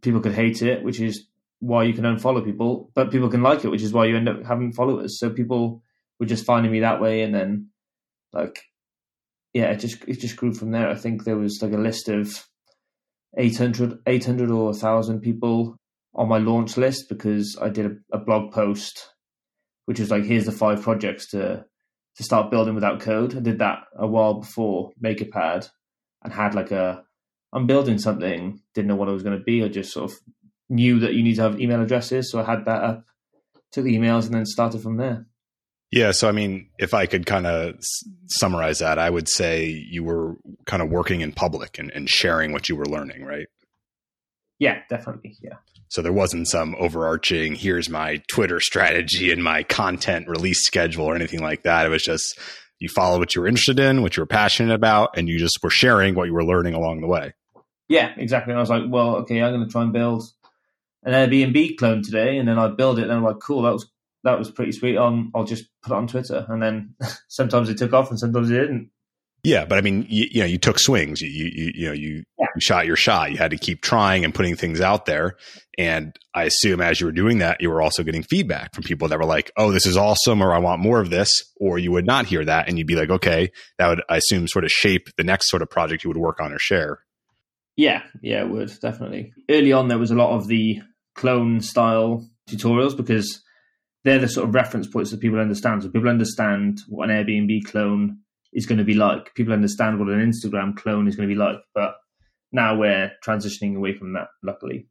People 0.00 0.20
could 0.20 0.32
hate 0.32 0.62
it, 0.62 0.82
which 0.82 1.00
is 1.00 1.26
why 1.60 1.84
you 1.84 1.92
can 1.92 2.04
unfollow 2.04 2.44
people, 2.44 2.90
but 2.94 3.10
people 3.10 3.28
can 3.28 3.42
like 3.42 3.64
it, 3.64 3.68
which 3.68 3.82
is 3.82 3.92
why 3.92 4.06
you 4.06 4.16
end 4.16 4.28
up 4.28 4.44
having 4.44 4.72
followers. 4.72 5.18
So 5.18 5.30
people 5.30 5.82
were 6.20 6.26
just 6.26 6.46
finding 6.46 6.72
me 6.72 6.80
that 6.80 7.00
way, 7.00 7.22
and 7.22 7.34
then 7.34 7.70
like 8.32 8.62
yeah, 9.54 9.72
it 9.72 9.80
just 9.80 10.04
it 10.06 10.20
just 10.20 10.36
grew 10.36 10.52
from 10.52 10.70
there. 10.70 10.88
I 10.88 10.94
think 10.94 11.24
there 11.24 11.36
was 11.36 11.60
like 11.62 11.72
a 11.72 11.78
list 11.78 12.08
of 12.08 12.46
800, 13.36 13.98
800 14.06 14.50
or 14.50 14.74
thousand 14.74 15.20
people 15.20 15.76
on 16.14 16.28
my 16.28 16.38
launch 16.38 16.76
list 16.76 17.08
because 17.08 17.56
I 17.60 17.68
did 17.68 17.86
a, 17.86 18.16
a, 18.16 18.18
blog 18.18 18.52
post, 18.52 19.08
which 19.84 20.00
was 20.00 20.10
like, 20.10 20.24
here's 20.24 20.46
the 20.46 20.52
five 20.52 20.82
projects 20.82 21.30
to 21.30 21.64
to 22.16 22.22
start 22.22 22.50
building 22.50 22.74
without 22.74 23.00
code. 23.00 23.36
I 23.36 23.40
did 23.40 23.58
that 23.60 23.78
a 23.96 24.06
while 24.06 24.40
before 24.40 24.90
MakerPad 25.02 25.68
and 26.24 26.32
had 26.32 26.54
like 26.54 26.70
a 26.70 27.04
I'm 27.52 27.66
building 27.66 27.98
something, 27.98 28.60
didn't 28.74 28.88
know 28.88 28.96
what 28.96 29.08
it 29.08 29.12
was 29.12 29.22
going 29.22 29.38
to 29.38 29.44
be. 29.44 29.64
I 29.64 29.68
just 29.68 29.92
sort 29.92 30.10
of 30.10 30.18
knew 30.68 31.00
that 31.00 31.14
you 31.14 31.22
need 31.22 31.36
to 31.36 31.42
have 31.42 31.60
email 31.60 31.80
addresses, 31.80 32.30
so 32.30 32.40
I 32.40 32.44
had 32.44 32.64
that 32.66 32.82
up, 32.82 33.04
took 33.72 33.84
the 33.84 33.96
emails, 33.96 34.26
and 34.26 34.34
then 34.34 34.46
started 34.46 34.82
from 34.82 34.96
there. 34.96 35.26
Yeah. 35.90 36.10
So, 36.12 36.28
I 36.28 36.32
mean, 36.32 36.68
if 36.78 36.92
I 36.92 37.06
could 37.06 37.24
kind 37.24 37.46
of 37.46 37.76
s- 37.76 38.04
summarize 38.26 38.80
that, 38.80 38.98
I 38.98 39.08
would 39.08 39.28
say 39.28 39.66
you 39.66 40.04
were 40.04 40.36
kind 40.66 40.82
of 40.82 40.90
working 40.90 41.22
in 41.22 41.32
public 41.32 41.78
and, 41.78 41.90
and 41.92 42.10
sharing 42.10 42.52
what 42.52 42.68
you 42.68 42.76
were 42.76 42.84
learning, 42.84 43.24
right? 43.24 43.46
Yeah, 44.58 44.80
definitely. 44.90 45.36
Yeah. 45.40 45.56
So 45.88 46.02
there 46.02 46.12
wasn't 46.12 46.48
some 46.48 46.76
overarching, 46.78 47.54
here's 47.54 47.88
my 47.88 48.20
Twitter 48.30 48.60
strategy 48.60 49.32
and 49.32 49.42
my 49.42 49.62
content 49.62 50.28
release 50.28 50.62
schedule 50.66 51.06
or 51.06 51.14
anything 51.14 51.40
like 51.40 51.62
that. 51.62 51.86
It 51.86 51.88
was 51.88 52.02
just 52.02 52.38
you 52.78 52.90
followed 52.90 53.20
what 53.20 53.34
you 53.34 53.40
were 53.40 53.48
interested 53.48 53.80
in, 53.80 54.02
what 54.02 54.16
you 54.16 54.20
were 54.20 54.26
passionate 54.26 54.74
about, 54.74 55.16
and 55.16 55.28
you 55.28 55.38
just 55.38 55.58
were 55.62 55.70
sharing 55.70 56.14
what 56.14 56.26
you 56.26 56.34
were 56.34 56.44
learning 56.44 56.74
along 56.74 57.00
the 57.00 57.06
way. 57.06 57.32
Yeah, 57.88 58.12
exactly. 58.18 58.52
And 58.52 58.58
I 58.58 58.60
was 58.60 58.68
like, 58.68 58.82
well, 58.88 59.16
okay, 59.16 59.42
I'm 59.42 59.54
going 59.54 59.64
to 59.64 59.72
try 59.72 59.82
and 59.82 59.92
build 59.92 60.24
an 61.08 61.14
Airbnb 61.14 61.76
clone 61.78 62.02
today. 62.02 62.36
And 62.38 62.46
then 62.46 62.58
I 62.58 62.68
build 62.68 62.98
it 62.98 63.04
and 63.04 63.12
I'm 63.12 63.24
like, 63.24 63.40
cool, 63.40 63.62
that 63.62 63.72
was 63.72 63.90
that 64.24 64.38
was 64.38 64.50
pretty 64.50 64.72
sweet. 64.72 64.96
Um, 64.96 65.30
I'll 65.34 65.44
just 65.44 65.66
put 65.82 65.92
it 65.92 65.96
on 65.96 66.06
Twitter, 66.06 66.44
and 66.48 66.62
then 66.62 66.94
sometimes 67.28 67.68
it 67.68 67.78
took 67.78 67.92
off, 67.92 68.10
and 68.10 68.18
sometimes 68.18 68.50
it 68.50 68.60
didn't. 68.60 68.90
Yeah, 69.44 69.64
but 69.64 69.78
I 69.78 69.80
mean, 69.80 70.04
you, 70.08 70.26
you 70.30 70.40
know, 70.40 70.46
you 70.46 70.58
took 70.58 70.78
swings. 70.78 71.20
You 71.20 71.28
you 71.28 71.72
you 71.74 71.86
know, 71.86 71.92
you, 71.92 72.24
yeah. 72.38 72.46
you 72.54 72.60
shot 72.60 72.86
your 72.86 72.96
shot. 72.96 73.30
You 73.30 73.38
had 73.38 73.52
to 73.52 73.56
keep 73.56 73.80
trying 73.80 74.24
and 74.24 74.34
putting 74.34 74.56
things 74.56 74.80
out 74.80 75.06
there. 75.06 75.36
And 75.78 76.18
I 76.34 76.44
assume 76.44 76.80
as 76.80 77.00
you 77.00 77.06
were 77.06 77.12
doing 77.12 77.38
that, 77.38 77.60
you 77.60 77.70
were 77.70 77.80
also 77.80 78.02
getting 78.02 78.24
feedback 78.24 78.74
from 78.74 78.82
people 78.82 79.06
that 79.08 79.18
were 79.18 79.24
like, 79.24 79.52
"Oh, 79.56 79.70
this 79.70 79.86
is 79.86 79.96
awesome," 79.96 80.42
or 80.42 80.52
"I 80.52 80.58
want 80.58 80.82
more 80.82 81.00
of 81.00 81.10
this," 81.10 81.44
or 81.60 81.78
you 81.78 81.92
would 81.92 82.06
not 82.06 82.26
hear 82.26 82.44
that, 82.44 82.68
and 82.68 82.76
you'd 82.76 82.88
be 82.88 82.96
like, 82.96 83.10
"Okay," 83.10 83.52
that 83.78 83.88
would 83.88 84.02
I 84.08 84.16
assume 84.16 84.48
sort 84.48 84.64
of 84.64 84.72
shape 84.72 85.08
the 85.16 85.24
next 85.24 85.48
sort 85.48 85.62
of 85.62 85.70
project 85.70 86.02
you 86.02 86.10
would 86.10 86.16
work 86.16 86.40
on 86.40 86.52
or 86.52 86.58
share. 86.58 87.04
Yeah, 87.76 88.02
yeah, 88.20 88.40
it 88.40 88.50
would 88.50 88.72
definitely. 88.80 89.32
Early 89.48 89.72
on, 89.72 89.86
there 89.86 89.98
was 89.98 90.10
a 90.10 90.16
lot 90.16 90.34
of 90.34 90.48
the 90.48 90.80
clone 91.18 91.60
style 91.60 92.24
tutorials 92.48 92.96
because 92.96 93.42
they're 94.04 94.20
the 94.20 94.28
sort 94.28 94.48
of 94.48 94.54
reference 94.54 94.86
points 94.86 95.10
that 95.10 95.20
people 95.20 95.40
understand. 95.40 95.82
So 95.82 95.90
people 95.90 96.08
understand 96.08 96.78
what 96.88 97.10
an 97.10 97.16
Airbnb 97.16 97.64
clone 97.64 98.20
is 98.52 98.66
going 98.66 98.78
to 98.78 98.84
be 98.84 98.94
like. 98.94 99.34
People 99.34 99.52
understand 99.52 99.98
what 99.98 100.08
an 100.08 100.32
Instagram 100.32 100.76
clone 100.76 101.08
is 101.08 101.16
going 101.16 101.28
to 101.28 101.34
be 101.34 101.38
like. 101.38 101.56
But 101.74 101.96
now 102.52 102.78
we're 102.78 103.10
transitioning 103.26 103.76
away 103.76 103.94
from 103.94 104.12
that, 104.12 104.28
luckily. 104.44 104.86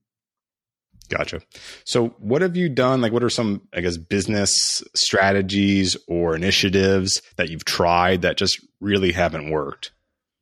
Gotcha. 1.10 1.40
So, 1.86 2.10
what 2.20 2.42
have 2.42 2.58
you 2.58 2.68
done? 2.68 3.00
Like, 3.00 3.14
what 3.14 3.24
are 3.24 3.30
some, 3.30 3.62
I 3.74 3.80
guess, 3.80 3.96
business 3.96 4.84
strategies 4.94 5.96
or 6.10 6.36
initiatives 6.36 7.22
that 7.38 7.50
you've 7.50 7.64
tried 7.64 8.24
that 8.24 8.38
just 8.38 8.60
really 8.82 9.14
haven't 9.14 9.50
worked? 9.50 9.92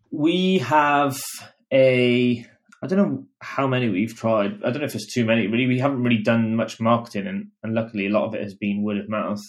We 0.09 0.57
have 0.59 1.21
a 1.71 2.47
I 2.85 2.87
don't 2.87 2.99
know 2.99 3.25
how 3.41 3.65
many 3.65 3.89
we've 3.89 4.15
tried. 4.15 4.63
I 4.63 4.69
don't 4.69 4.81
know 4.81 4.85
if 4.85 4.93
it's 4.93 5.11
too 5.11 5.25
many. 5.25 5.47
Really, 5.47 5.65
we 5.65 5.79
haven't 5.79 6.03
really 6.03 6.21
done 6.21 6.55
much 6.55 6.79
marketing, 6.79 7.25
and, 7.25 7.47
and 7.63 7.73
luckily, 7.73 8.05
a 8.05 8.11
lot 8.11 8.25
of 8.25 8.35
it 8.35 8.43
has 8.43 8.53
been 8.53 8.83
word 8.83 8.99
of 8.99 9.09
mouth, 9.09 9.41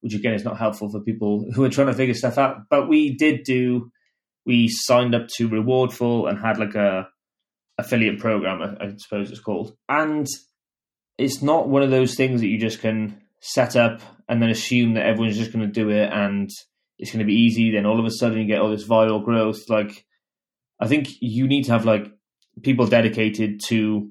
which 0.00 0.14
again 0.14 0.34
is 0.34 0.44
not 0.44 0.58
helpful 0.58 0.88
for 0.88 1.00
people 1.00 1.44
who 1.54 1.64
are 1.64 1.68
trying 1.70 1.88
to 1.88 1.92
figure 1.92 2.14
stuff 2.14 2.38
out. 2.38 2.68
But 2.70 2.88
we 2.88 3.16
did 3.16 3.42
do. 3.42 3.90
We 4.46 4.68
signed 4.68 5.12
up 5.12 5.26
to 5.36 5.48
Rewardful 5.48 6.28
and 6.28 6.38
had 6.38 6.58
like 6.58 6.76
a 6.76 7.08
affiliate 7.78 8.20
program, 8.20 8.62
I, 8.62 8.84
I 8.84 8.94
suppose 8.96 9.32
it's 9.32 9.40
called, 9.40 9.76
and 9.88 10.28
it's 11.18 11.42
not 11.42 11.68
one 11.68 11.82
of 11.82 11.90
those 11.90 12.14
things 12.14 12.42
that 12.42 12.48
you 12.48 12.58
just 12.58 12.80
can 12.80 13.20
set 13.40 13.74
up 13.74 14.00
and 14.28 14.40
then 14.40 14.50
assume 14.50 14.94
that 14.94 15.04
everyone's 15.04 15.36
just 15.36 15.52
going 15.52 15.66
to 15.66 15.72
do 15.72 15.90
it 15.90 16.12
and 16.12 16.48
it's 16.98 17.10
going 17.10 17.18
to 17.18 17.24
be 17.24 17.34
easy. 17.34 17.72
Then 17.72 17.86
all 17.86 17.98
of 17.98 18.06
a 18.06 18.10
sudden 18.10 18.38
you 18.38 18.46
get 18.46 18.60
all 18.60 18.70
this 18.70 18.86
viral 18.86 19.24
growth. 19.24 19.68
Like, 19.68 20.06
I 20.80 20.86
think 20.86 21.08
you 21.20 21.48
need 21.48 21.64
to 21.64 21.72
have 21.72 21.84
like 21.84 22.11
people 22.62 22.86
dedicated 22.86 23.60
to 23.68 24.10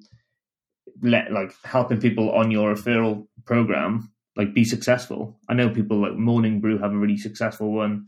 let 1.02 1.32
like 1.32 1.54
helping 1.64 2.00
people 2.00 2.32
on 2.32 2.52
your 2.52 2.74
referral 2.74 3.28
program 3.46 4.12
like 4.38 4.54
be 4.54 4.64
successful. 4.64 5.40
I 5.50 5.54
know 5.54 5.70
people 5.70 6.02
like 6.02 6.16
Morning 6.16 6.62
Brew 6.62 6.78
have 6.80 6.92
a 6.92 6.98
really 6.98 7.18
successful 7.18 7.72
one, 7.72 8.08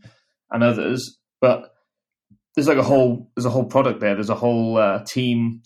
and 0.50 0.62
others, 0.62 1.18
but 1.40 1.74
there's 2.54 2.68
like 2.68 2.78
a 2.78 2.82
whole 2.82 3.30
there's 3.36 3.46
a 3.46 3.50
whole 3.50 3.66
product 3.66 4.00
there. 4.00 4.14
There's 4.14 4.30
a 4.30 4.34
whole 4.34 4.78
uh, 4.78 5.04
team 5.06 5.62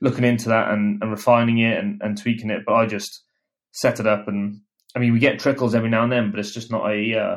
looking 0.00 0.24
into 0.24 0.48
that 0.48 0.70
and, 0.70 1.02
and 1.02 1.10
refining 1.10 1.58
it 1.58 1.78
and, 1.78 2.00
and 2.02 2.16
tweaking 2.20 2.50
it. 2.50 2.62
But 2.66 2.74
I 2.74 2.86
just 2.86 3.24
set 3.72 4.00
it 4.00 4.06
up, 4.06 4.28
and 4.28 4.60
I 4.96 4.98
mean 4.98 5.12
we 5.12 5.18
get 5.18 5.38
trickles 5.38 5.74
every 5.74 5.90
now 5.90 6.02
and 6.02 6.12
then, 6.12 6.30
but 6.30 6.40
it's 6.40 6.54
just 6.54 6.70
not 6.70 6.90
a 6.90 7.18
uh, 7.18 7.36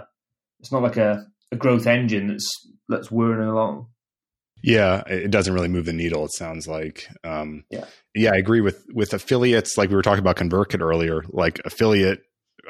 it's 0.60 0.72
not 0.72 0.84
like 0.84 0.98
a, 0.98 1.26
a 1.52 1.56
growth 1.56 1.88
engine 1.88 2.28
that's 2.28 2.50
that's 2.89 3.12
whirring 3.12 3.50
along. 3.50 3.88
Yeah, 4.63 5.04
it 5.08 5.30
doesn't 5.30 5.54
really 5.54 5.67
move 5.67 5.86
the 5.86 5.93
needle. 5.93 6.23
It 6.23 6.32
sounds 6.34 6.67
like. 6.67 7.06
Um, 7.23 7.65
yeah, 7.69 7.86
yeah, 8.15 8.32
I 8.32 8.38
agree 8.38 8.62
with 8.62 8.86
with 8.93 9.13
affiliates. 9.13 9.78
Like 9.78 9.89
we 9.89 9.95
were 9.95 10.02
talking 10.02 10.19
about 10.19 10.38
ConvertKit 10.38 10.82
earlier. 10.82 11.23
Like 11.30 11.60
affiliate 11.65 12.21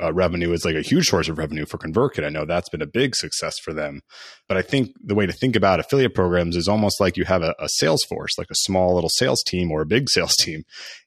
uh, 0.02 0.12
revenue 0.12 0.52
is 0.52 0.66
like 0.66 0.76
a 0.76 0.82
huge 0.82 1.06
source 1.06 1.30
of 1.30 1.38
revenue 1.38 1.66
for 1.66 1.78
ConvertKit. 1.78 2.26
I 2.26 2.30
know 2.30 2.46
that's 2.46 2.70
been 2.70 2.82
a 2.82 2.88
big 2.88 3.16
success 3.16 3.60
for 3.60 3.74
them. 3.74 4.02
But 4.48 4.58
I 4.58 4.64
think 4.64 4.92
the 5.04 5.14
way 5.14 5.26
to 5.26 5.34
think 5.34 5.56
about 5.56 5.80
affiliate 5.80 6.16
programs 6.16 6.56
is 6.56 6.68
almost 6.68 7.00
like 7.00 7.16
you 7.16 7.26
have 7.26 7.44
a, 7.44 7.54
a 7.60 7.70
sales 7.70 8.04
force, 8.10 8.38
like 8.38 8.50
a 8.50 8.56
small 8.56 8.96
little 8.96 9.10
sales 9.10 9.44
team 9.44 9.72
or 9.72 9.82
a 9.82 9.86
big 9.86 10.10
sales 10.10 10.36
team, 10.36 10.64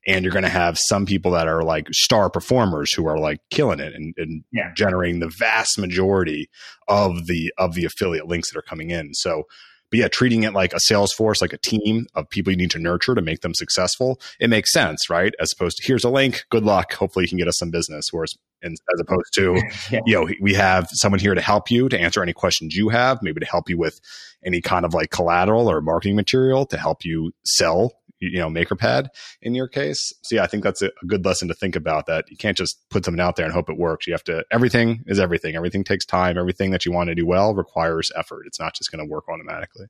and 0.07 0.25
you're 0.25 0.33
going 0.33 0.44
to 0.44 0.49
have 0.49 0.79
some 0.79 1.05
people 1.05 1.33
that 1.33 1.49
are 1.49 1.62
like 1.62 1.88
star 1.90 2.31
performers 2.31 2.92
who 2.92 3.09
are 3.09 3.18
like 3.18 3.40
killing 3.51 3.81
it 3.81 3.92
and, 3.92 4.14
and 4.16 4.44
yeah. 4.53 4.72
generating 4.77 5.18
the 5.18 5.33
vast 5.37 5.79
majority 5.79 6.49
of 6.87 7.27
the 7.27 7.53
of 7.59 7.75
the 7.75 7.85
affiliate 7.85 8.29
links 8.29 8.53
that 8.53 8.59
are 8.59 8.62
coming 8.62 8.90
in. 8.90 9.14
So 9.14 9.44
but 9.96 10.02
yeah, 10.02 10.09
treating 10.09 10.42
it 10.42 10.52
like 10.52 10.74
a 10.74 10.80
sales 10.80 11.12
force, 11.12 11.40
like 11.40 11.54
a 11.54 11.59
team 11.59 12.06
of 12.14 12.28
people 12.28 12.50
you 12.50 12.56
need 12.59 12.70
to 12.72 12.78
nurture 12.78 13.14
to 13.14 13.22
make 13.22 13.40
them 13.40 13.54
successful, 13.54 14.20
it 14.38 14.50
makes 14.50 14.70
sense, 14.70 15.09
right? 15.09 15.32
As 15.40 15.52
opposed 15.52 15.78
to 15.78 15.87
here's 15.87 16.04
a 16.04 16.11
link, 16.11 16.44
good 16.50 16.64
luck, 16.64 16.92
hopefully 16.92 17.24
you 17.24 17.28
can 17.28 17.38
get 17.38 17.48
us 17.48 17.56
some 17.56 17.70
business. 17.70 18.09
Whereas, 18.11 18.35
as 18.62 19.00
opposed 19.00 19.32
to, 19.37 19.62
yeah. 19.90 20.00
you 20.04 20.14
know, 20.14 20.28
we 20.40 20.52
have 20.52 20.88
someone 20.92 21.18
here 21.18 21.35
to 21.35 21.40
help 21.40 21.70
you 21.70 21.88
to 21.88 21.98
answer 21.98 22.22
any 22.22 22.35
questions 22.35 22.74
you 22.74 22.90
have, 22.90 23.22
maybe 23.22 23.40
to 23.40 23.46
help 23.46 23.70
you 23.70 23.78
with 23.78 23.98
any 24.44 24.61
kind 24.61 24.85
of 24.85 24.92
like 24.92 25.11
collateral 25.11 25.70
or 25.70 25.80
marketing 25.80 26.16
material 26.16 26.66
to 26.66 26.76
help 26.76 27.04
you 27.04 27.32
sell 27.44 27.92
you 28.20 28.38
know 28.38 28.48
MakerPad 28.48 29.09
in 29.42 29.55
your 29.55 29.68
case. 29.68 30.12
So 30.22 30.37
yeah, 30.37 30.42
I 30.42 30.46
think 30.46 30.62
that's 30.62 30.83
a, 30.83 30.90
good 31.07 31.24
lesson 31.24 31.48
to 31.48 31.55
think 31.55 31.76
about. 31.76 32.07
That 32.07 32.24
you 32.31 32.37
can't 32.37 32.57
just 32.57 32.79
put 32.90 33.05
something 33.05 33.20
out 33.20 33.37
there 33.37 33.44
and 33.44 33.55
hope 33.55 33.70
it 33.70 33.79
works. 33.79 34.07
You 34.07 34.12
have 34.12 34.24
to. 34.24 34.44
Everything 34.50 35.05
is 35.07 35.18
everything. 35.18 35.57
Everything 35.57 35.85
takes 35.85 36.05
time. 36.05 36.38
Everything 36.38 36.70
that 36.70 36.85
you 36.85 36.92
want 36.92 37.09
to 37.09 37.14
do 37.14 37.26
well 37.26 37.55
requires 37.55 38.11
effort. 38.16 38.46
It's 38.46 38.61
not 38.61 38.74
just 38.74 38.90
going 38.90 39.07
to 39.07 39.11
work 39.11 39.24
automatically. 39.29 39.87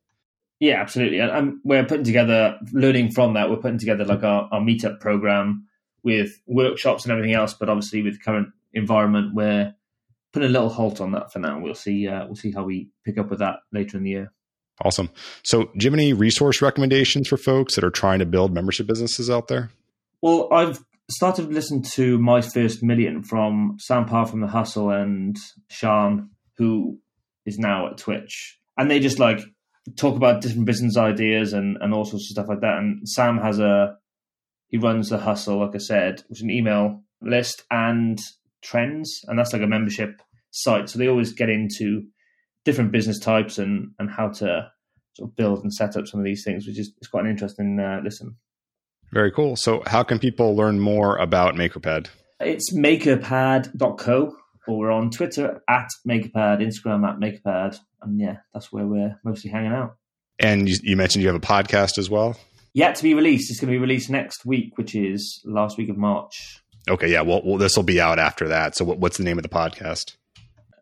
Yeah, 0.59 0.81
absolutely. 0.81 1.19
And, 1.21 1.31
and, 1.31 1.59
we're 1.65 1.85
putting 1.85 2.05
together, 2.05 2.59
learning 2.73 3.11
from 3.13 3.35
that. 3.35 3.51
We're 3.51 3.57
putting 3.57 3.79
together 3.79 4.05
like 4.05 4.23
our, 4.23 4.49
our 4.51 4.61
meetup 4.61 5.01
program 5.01 5.67
with 6.03 6.41
workshops 6.47 7.05
and 7.05 7.13
everything 7.13 7.35
else. 7.35 7.53
But 7.53 7.69
obviously, 7.69 8.03
with 8.03 8.25
current 8.25 8.49
environment, 8.73 9.35
we're 9.35 9.75
putting 10.33 10.49
a 10.49 10.53
little 10.53 10.71
halt 10.71 11.01
on 11.01 11.13
that 11.13 11.33
for 11.33 11.41
now. 11.41 11.61
We'll 11.61 11.75
see. 11.75 12.09
Uh, 12.09 12.27
we'll 12.27 12.37
see 12.37 12.53
how 12.53 12.65
we 12.65 12.91
pick 13.05 13.19
up 13.19 13.29
with 13.29 13.41
that 13.41 13.57
later 13.73 13.99
in 13.99 14.05
the 14.05 14.11
year. 14.11 14.33
Awesome. 14.83 15.11
So, 15.43 15.65
do 15.65 15.71
you 15.85 15.91
have 15.91 15.99
any 15.99 16.13
resource 16.13 16.61
recommendations 16.61 17.29
for 17.29 17.37
folks 17.37 17.75
that 17.75 17.85
are 17.85 17.91
trying 17.91 18.19
to 18.19 18.27
build 18.27 18.53
membership 18.53 18.87
businesses 18.87 19.31
out 19.31 19.49
there? 19.49 19.71
Well, 20.21 20.53
I've 20.53 20.85
started 21.11 21.49
to 21.49 21.55
listen 21.55 21.83
to 21.83 22.19
My 22.19 22.41
First 22.41 22.83
Million 22.83 23.23
from 23.23 23.77
Sam 23.79 24.07
Parr 24.07 24.27
from 24.27 24.41
The 24.41 24.49
Hustle 24.49 24.91
and 24.91 25.37
Shaan, 25.71 26.29
who 26.59 26.99
is 27.45 27.59
now 27.59 27.87
at 27.89 27.99
Twitch. 27.99 28.59
And 28.77 28.91
they 28.91 28.99
just 28.99 29.19
like 29.19 29.41
talk 29.97 30.17
about 30.17 30.43
different 30.43 30.67
business 30.67 30.97
ideas 30.97 31.53
and, 31.53 31.79
and 31.81 31.95
all 31.95 32.05
sorts 32.05 32.27
of 32.27 32.33
stuff 32.33 32.49
like 32.49 32.61
that. 32.61 32.79
And 32.79 33.09
Sam 33.09 33.39
has 33.39 33.59
a, 33.59 33.97
he 34.69 34.79
runs 34.79 35.09
The 35.09 35.19
Hustle, 35.19 35.61
like 35.61 35.75
I 35.75 35.79
said, 35.79 36.23
which 36.29 36.41
is 36.41 36.43
an 36.43 36.51
email 36.51 37.03
list 37.23 37.63
and 37.71 38.19
trends. 38.63 39.21
And 39.27 39.39
that's 39.39 39.53
like 39.53 39.63
a 39.63 39.67
membership 39.67 40.21
site. 40.51 40.91
So 40.91 40.99
they 40.99 41.09
always 41.09 41.33
get 41.33 41.49
into 41.49 42.03
different 42.67 42.93
business 42.93 43.19
types 43.19 43.57
and 43.57 43.93
and 43.99 44.11
how 44.11 44.29
to 44.29 44.71
sort 45.15 45.31
of 45.31 45.37
build 45.37 45.63
and 45.63 45.73
set 45.73 45.97
up 45.97 46.07
some 46.07 46.21
of 46.21 46.25
these 46.27 46.45
things, 46.45 46.67
which 46.67 46.79
is 46.79 46.93
it's 46.99 47.09
quite 47.09 47.25
an 47.25 47.31
interesting 47.31 47.81
uh, 47.81 48.01
listen. 48.05 48.37
Very 49.13 49.33
cool. 49.33 49.57
So, 49.57 49.83
how 49.87 50.03
can 50.03 50.19
people 50.19 50.55
learn 50.55 50.81
more 50.81 51.17
about 51.17 51.55
MakerPad? 51.55 52.09
It's 52.41 52.75
makerpad.co, 52.75 54.37
or 54.67 54.79
we're 54.79 54.91
on 54.91 55.11
Twitter 55.11 55.63
at 55.71 55.89
Makerpad, 56.07 56.61
Instagram 56.61 57.09
at 57.09 57.19
Makerpad, 57.19 57.79
and 58.03 58.21
yeah, 58.21 58.39
that's 58.53 58.71
where 58.73 58.87
we're 58.87 59.19
mostly 59.25 59.51
hanging 59.51 59.73
out. 59.73 59.97
And 60.39 60.69
you, 60.69 60.77
you 60.83 60.97
mentioned 60.97 61.23
you 61.23 61.29
have 61.29 61.37
a 61.37 61.41
podcast 61.41 61.97
as 61.97 62.11
well. 62.11 62.37
Yet 62.75 62.97
to 62.97 63.03
be 63.03 63.15
released. 63.15 63.51
It's 63.51 63.59
going 63.59 63.73
to 63.73 63.79
be 63.79 63.81
released 63.81 64.11
next 64.11 64.45
week, 64.45 64.77
which 64.77 64.95
is 64.95 65.41
last 65.47 65.79
week 65.79 65.89
of 65.89 65.97
March. 65.97 66.61
Okay, 66.91 67.11
yeah. 67.11 67.23
Well, 67.23 67.41
well 67.43 67.57
this 67.57 67.75
will 67.75 67.85
be 67.85 68.01
out 68.01 68.19
after 68.19 68.49
that. 68.49 68.77
So, 68.77 68.85
what, 68.85 68.99
what's 68.99 69.17
the 69.17 69.25
name 69.25 69.39
of 69.39 69.45
the 69.45 69.49
podcast? 69.49 70.17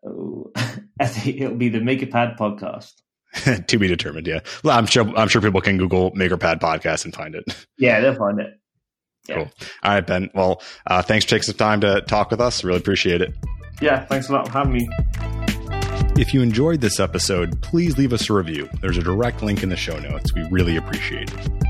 Oh, 0.04 0.50
I 1.00 1.06
think 1.06 1.40
it'll 1.40 1.56
be 1.56 1.68
the 1.68 1.80
Makerpad 1.80 2.38
podcast. 2.38 2.92
to 3.66 3.78
be 3.78 3.88
determined. 3.88 4.26
Yeah. 4.26 4.40
Well, 4.62 4.78
I'm 4.78 4.86
sure. 4.86 5.04
I'm 5.16 5.28
sure 5.28 5.42
people 5.42 5.60
can 5.60 5.76
Google 5.76 6.12
Makerpad 6.12 6.60
podcast 6.60 7.04
and 7.04 7.14
find 7.14 7.34
it. 7.34 7.44
Yeah, 7.76 8.00
they'll 8.00 8.14
find 8.14 8.38
it. 8.38 8.50
Yeah. 9.28 9.34
Cool. 9.34 9.50
All 9.82 9.94
right, 9.94 10.06
Ben. 10.06 10.30
Well, 10.32 10.62
uh, 10.86 11.02
thanks 11.02 11.24
for 11.24 11.30
taking 11.30 11.42
some 11.42 11.56
time 11.56 11.80
to 11.80 12.02
talk 12.02 12.30
with 12.30 12.40
us. 12.40 12.62
Really 12.62 12.78
appreciate 12.78 13.20
it. 13.20 13.34
Yeah, 13.80 14.04
thanks 14.04 14.28
a 14.28 14.32
lot 14.32 14.46
for 14.46 14.52
having 14.52 14.74
me. 14.74 14.88
If 16.16 16.32
you 16.32 16.40
enjoyed 16.42 16.80
this 16.80 17.00
episode, 17.00 17.60
please 17.60 17.98
leave 17.98 18.12
us 18.12 18.30
a 18.30 18.32
review. 18.32 18.68
There's 18.80 18.96
a 18.96 19.02
direct 19.02 19.42
link 19.42 19.64
in 19.64 19.70
the 19.70 19.76
show 19.76 19.98
notes. 19.98 20.32
We 20.34 20.46
really 20.50 20.76
appreciate 20.76 21.32
it. 21.34 21.63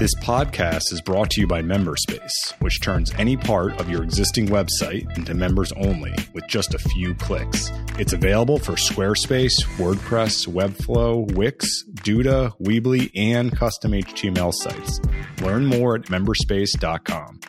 This 0.00 0.14
podcast 0.14 0.94
is 0.94 1.02
brought 1.02 1.28
to 1.32 1.42
you 1.42 1.46
by 1.46 1.60
Memberspace, 1.60 2.30
which 2.60 2.80
turns 2.80 3.12
any 3.18 3.36
part 3.36 3.78
of 3.78 3.90
your 3.90 4.02
existing 4.02 4.46
website 4.46 5.14
into 5.18 5.34
members 5.34 5.72
only 5.72 6.14
with 6.32 6.46
just 6.48 6.72
a 6.72 6.78
few 6.78 7.14
clicks. 7.16 7.70
It's 7.98 8.14
available 8.14 8.58
for 8.58 8.72
Squarespace, 8.72 9.62
WordPress, 9.76 10.48
Webflow, 10.48 11.30
Wix, 11.34 11.84
Duda, 11.96 12.58
Weebly, 12.62 13.10
and 13.14 13.54
custom 13.54 13.92
HTML 13.92 14.54
sites. 14.54 15.02
Learn 15.42 15.66
more 15.66 15.96
at 15.96 16.04
memberspace.com. 16.04 17.40